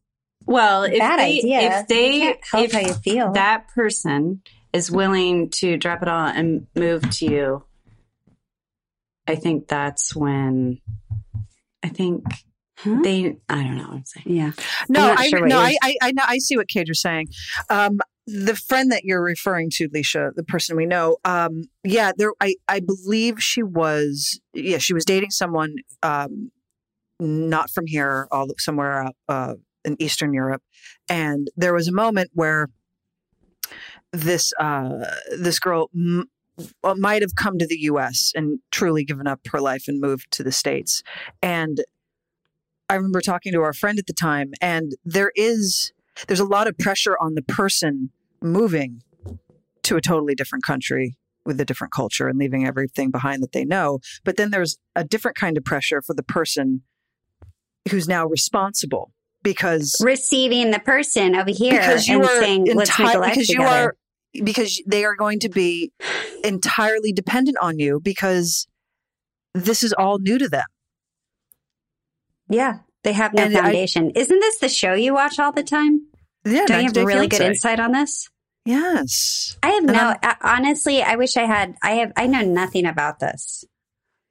[0.49, 1.81] well, if Bad they, idea.
[1.81, 3.33] if they, help if how you feel.
[3.33, 4.43] that person
[4.73, 7.65] is willing to drop it all and move to you,
[9.27, 10.81] I think that's when
[11.83, 12.25] I think
[12.81, 13.01] Huh?
[13.03, 14.27] they, I don't know what I'm saying.
[14.37, 14.53] Yeah.
[14.89, 17.27] No, I sure no, I, I I know I see what Kate is saying.
[17.71, 22.31] Um, the friend that you're referring to, Leisha, the person we know, um, yeah, there.
[22.41, 24.41] I I believe she was.
[24.55, 25.75] Yeah, she was dating someone
[26.05, 26.53] um,
[27.19, 29.55] not from here, all somewhere uh,
[29.89, 30.63] in Eastern Europe,
[31.09, 32.69] and there was a moment where
[34.13, 35.05] this uh,
[35.37, 35.91] this girl.
[35.95, 36.31] M-
[36.97, 38.33] might have come to the U.S.
[38.35, 41.05] and truly given up her life and moved to the states,
[41.41, 41.85] and
[42.89, 45.93] I remember talking to our friend at the time, and there is
[46.27, 48.11] there's a lot of pressure on the person
[48.43, 49.03] moving
[49.85, 53.65] to a totally different country with a different culture and leaving everything behind that they
[53.65, 54.01] know.
[54.25, 56.83] But then there's a different kind of pressure for the person
[57.91, 59.13] who's now responsible
[59.43, 63.21] because receiving the person over here because you and are saying, "Let's make a enti-
[63.21, 63.97] life because together." you are
[64.45, 65.91] because they are going to be
[66.45, 68.67] entirely dependent on you because
[69.55, 70.65] this is all new to them.
[72.49, 74.11] yeah, they have no And I- foundation.
[74.11, 76.07] Isn't this the show you watch all the time?
[76.45, 77.47] Yeah, Don't you have a really good Fiancé.
[77.49, 78.29] insight on this?
[78.65, 79.57] Yes.
[79.63, 79.99] I have And no.
[79.99, 81.75] I'm- uh, honestly, I wish I had.
[81.83, 82.13] I have.
[82.17, 83.65] I know nothing about this.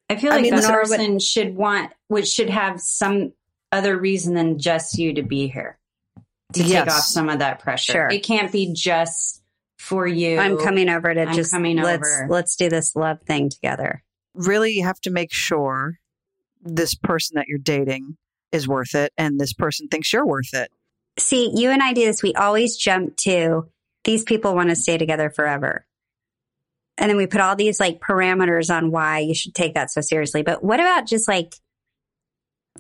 [0.10, 3.34] I feel I like mean, the nor would- person should want, which should have some
[3.72, 5.78] other reason than just you to be here
[6.54, 7.94] to take off some of that pressure.
[7.94, 8.10] Sure.
[8.10, 9.44] It can't be just
[9.78, 10.40] for you.
[10.40, 12.28] I'm coming over to I'm just coming let's over.
[12.30, 14.04] let's do this love thing together.
[14.34, 16.00] really you have to make sure
[16.62, 18.18] this person that you're dating
[18.52, 20.72] is worth it and this person thinks you're worth it.
[21.20, 22.24] See, you and I do this.
[22.24, 23.70] We always jump to
[24.04, 25.86] these people want to stay together forever.
[26.98, 30.02] and then we put all these like parameters on why you should take that so
[30.02, 30.42] seriously.
[30.44, 31.56] But what about just like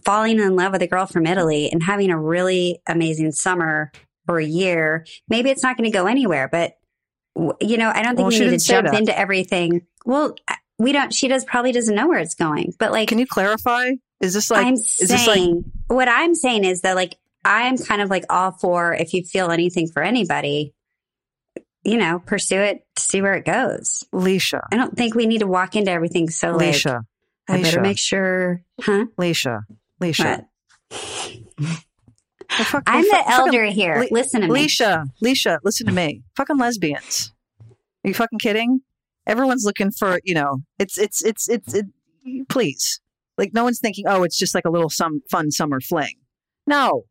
[0.03, 3.91] falling in love with a girl from Italy and having a really amazing summer
[4.27, 5.05] or a year?
[5.29, 6.73] Maybe it's not going to go anywhere, but
[7.61, 8.95] you know, I don't think Well, we need to jump that.
[8.95, 9.85] into everything.
[10.05, 10.35] Well,
[10.79, 13.91] we don't, she does probably doesn't know where it's going, but like, Can you clarify?
[14.19, 17.77] Is this like I'm is this like saying, what I'm saying is that like, I'm
[17.77, 20.73] kind of like all for if you feel anything for anybody,
[21.83, 24.03] you know, pursue it, see where it goes.
[24.13, 24.61] Leisha?
[24.71, 27.01] I don't think we need to walk into everything so like, Leisha.
[27.47, 29.05] I better make sure, huh?
[29.17, 29.61] Leisha.
[30.01, 30.45] Leisha.
[32.49, 33.95] Fuck- I'm the the fu- fucking- elder here.
[33.99, 34.65] Le- Listen to me.
[34.65, 36.23] Leisha, Leisha, listen to me.
[36.35, 37.33] Fucking lesbians.
[38.05, 38.81] Are you fucking kidding?
[39.25, 41.85] Everyone's looking for, you know, it's, it's, it's, it's, it,
[42.47, 43.01] please.
[43.37, 46.15] Like, no one's thinking, oh, it's just like a little some fun summer fling.
[46.65, 47.03] No.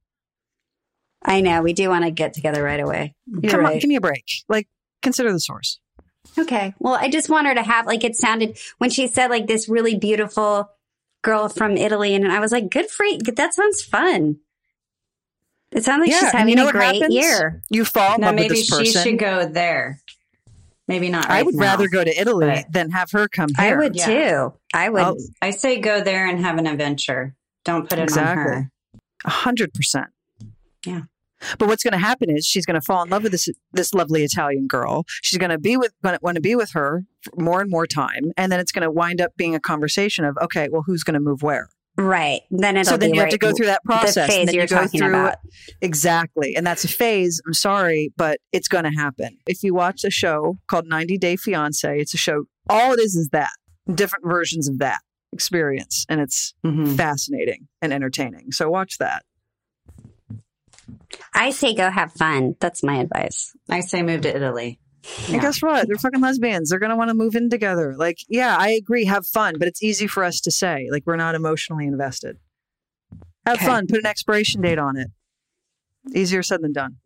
[1.23, 3.15] I know we do want to get together right away.
[3.27, 4.25] You're Come on, give me a break.
[4.49, 4.69] Like,
[5.03, 5.79] consider the source.
[6.39, 6.75] Okay.
[6.79, 9.69] Well, I just want her to have like it sounded when she said like this
[9.69, 10.71] really beautiful
[11.27, 13.19] girl from Italy, and I was like, good for you.
[13.19, 14.37] That sounds fun.
[15.73, 17.15] It sounds like Yeah, she's having you know a great happens?
[17.15, 17.63] year.
[17.71, 20.01] You fall in No, love with maybe this she should go there.
[20.89, 21.29] Maybe not.
[21.29, 21.63] I would now.
[21.65, 23.75] rather go to Italy than have her come here.
[23.75, 24.07] I would Yeah.
[24.07, 24.53] too.
[24.73, 25.03] I would.
[25.03, 27.35] I'll- I say go there and have an adventure.
[27.65, 28.41] Don't put it Exactly.
[28.43, 28.71] on her.
[29.25, 30.07] A hundred percent.
[30.87, 31.03] Yeah.
[31.59, 33.95] But what's going to happen is she's going to fall in love with this this
[33.95, 35.05] lovely Italian girl.
[35.23, 37.05] She's going to be with going to want to be with her
[37.37, 40.37] more and more time, and then it's going to wind up being a conversation of
[40.43, 41.69] okay, well, who's going to move where?
[41.99, 42.43] right.
[42.51, 44.15] Then it'll so then be you have to go through that process.
[44.15, 45.39] The phase then you're you go talking through about.
[45.81, 47.41] exactly, and that's a phase.
[47.47, 49.39] I'm sorry, but it's going to happen.
[49.47, 52.45] If you watch a show called 90 Day Fiance, it's a show.
[52.69, 53.51] All it is is that
[53.95, 55.01] different versions of that
[55.33, 56.97] experience, and it's Mhm.
[56.97, 58.53] fascinating and entertaining.
[58.53, 59.23] So watch that.
[61.35, 62.57] I say go have fun.
[62.61, 63.55] That's my advice.
[63.69, 64.79] I say move to Italy.
[65.29, 65.87] And guess what?
[65.87, 66.71] They're fucking lesbians.
[66.71, 67.95] They're going to want to move in together.
[67.97, 69.05] Like, yeah, I agree.
[69.05, 70.89] Have fun, but it's easy for us to say.
[70.91, 72.39] Like, we're not emotionally invested.
[73.47, 73.67] Have Okay.
[73.67, 73.87] fun.
[73.87, 75.09] Put an expiration date on it.
[76.13, 76.97] Easier said than done.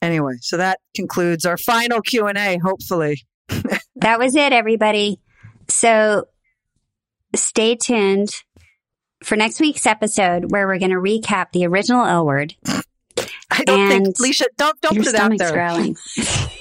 [0.00, 2.58] Anyway, so that concludes our final Q and A.
[2.58, 3.22] Hopefully,
[3.96, 5.20] That was it, everybody.
[5.68, 6.26] So
[7.34, 8.30] stay tuned
[9.22, 12.54] for next week's episode where we're going to recap the original L word.
[13.50, 14.44] I don't And think Leisha.
[14.56, 15.52] Don't don't put it out there.
[15.52, 15.96] growling.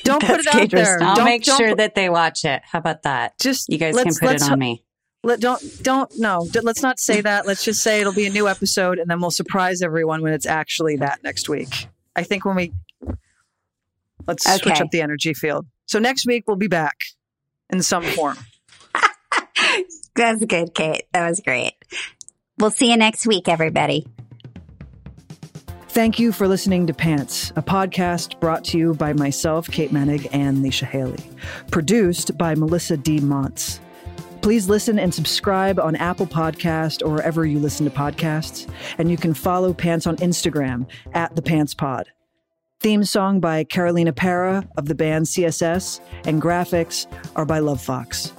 [0.04, 0.88] Don't put That's it out dangerous.
[0.88, 1.04] there.
[1.04, 2.62] I'll Don't- make don't sure that they watch it.
[2.66, 3.38] How about that?
[3.40, 4.84] Just You guys can put it let's- on me.
[5.22, 6.48] Let don't don't no.
[6.50, 7.46] d- Let's not say that.
[7.46, 10.46] Let's just say it'll be a new episode, and then we'll surprise everyone when it's
[10.46, 11.88] actually that next week.
[12.16, 12.72] I think when we
[14.26, 15.66] let's switch up the energy field.
[15.88, 16.96] So next week we'll be back
[17.70, 18.38] in some form.
[20.16, 21.04] That's good, Kate.
[21.14, 21.74] That was great.
[22.58, 24.06] We'll see you next week, everybody.
[26.00, 30.30] Thank you for listening to Pants, a podcast brought to you by myself, Kate Moennig,
[30.32, 31.20] and Leisha Hailey.
[31.72, 33.20] Produced by Melissa D.
[33.20, 33.82] Montz.
[34.42, 38.66] Please listen and subscribe on Apple Podcast or wherever you listen to podcasts.
[38.98, 42.08] And you can follow Pants on Instagram at the Pants Pod.
[42.80, 48.39] Theme song by Carolina Parra of the band CSS, and graphics are by Lovefoxxx.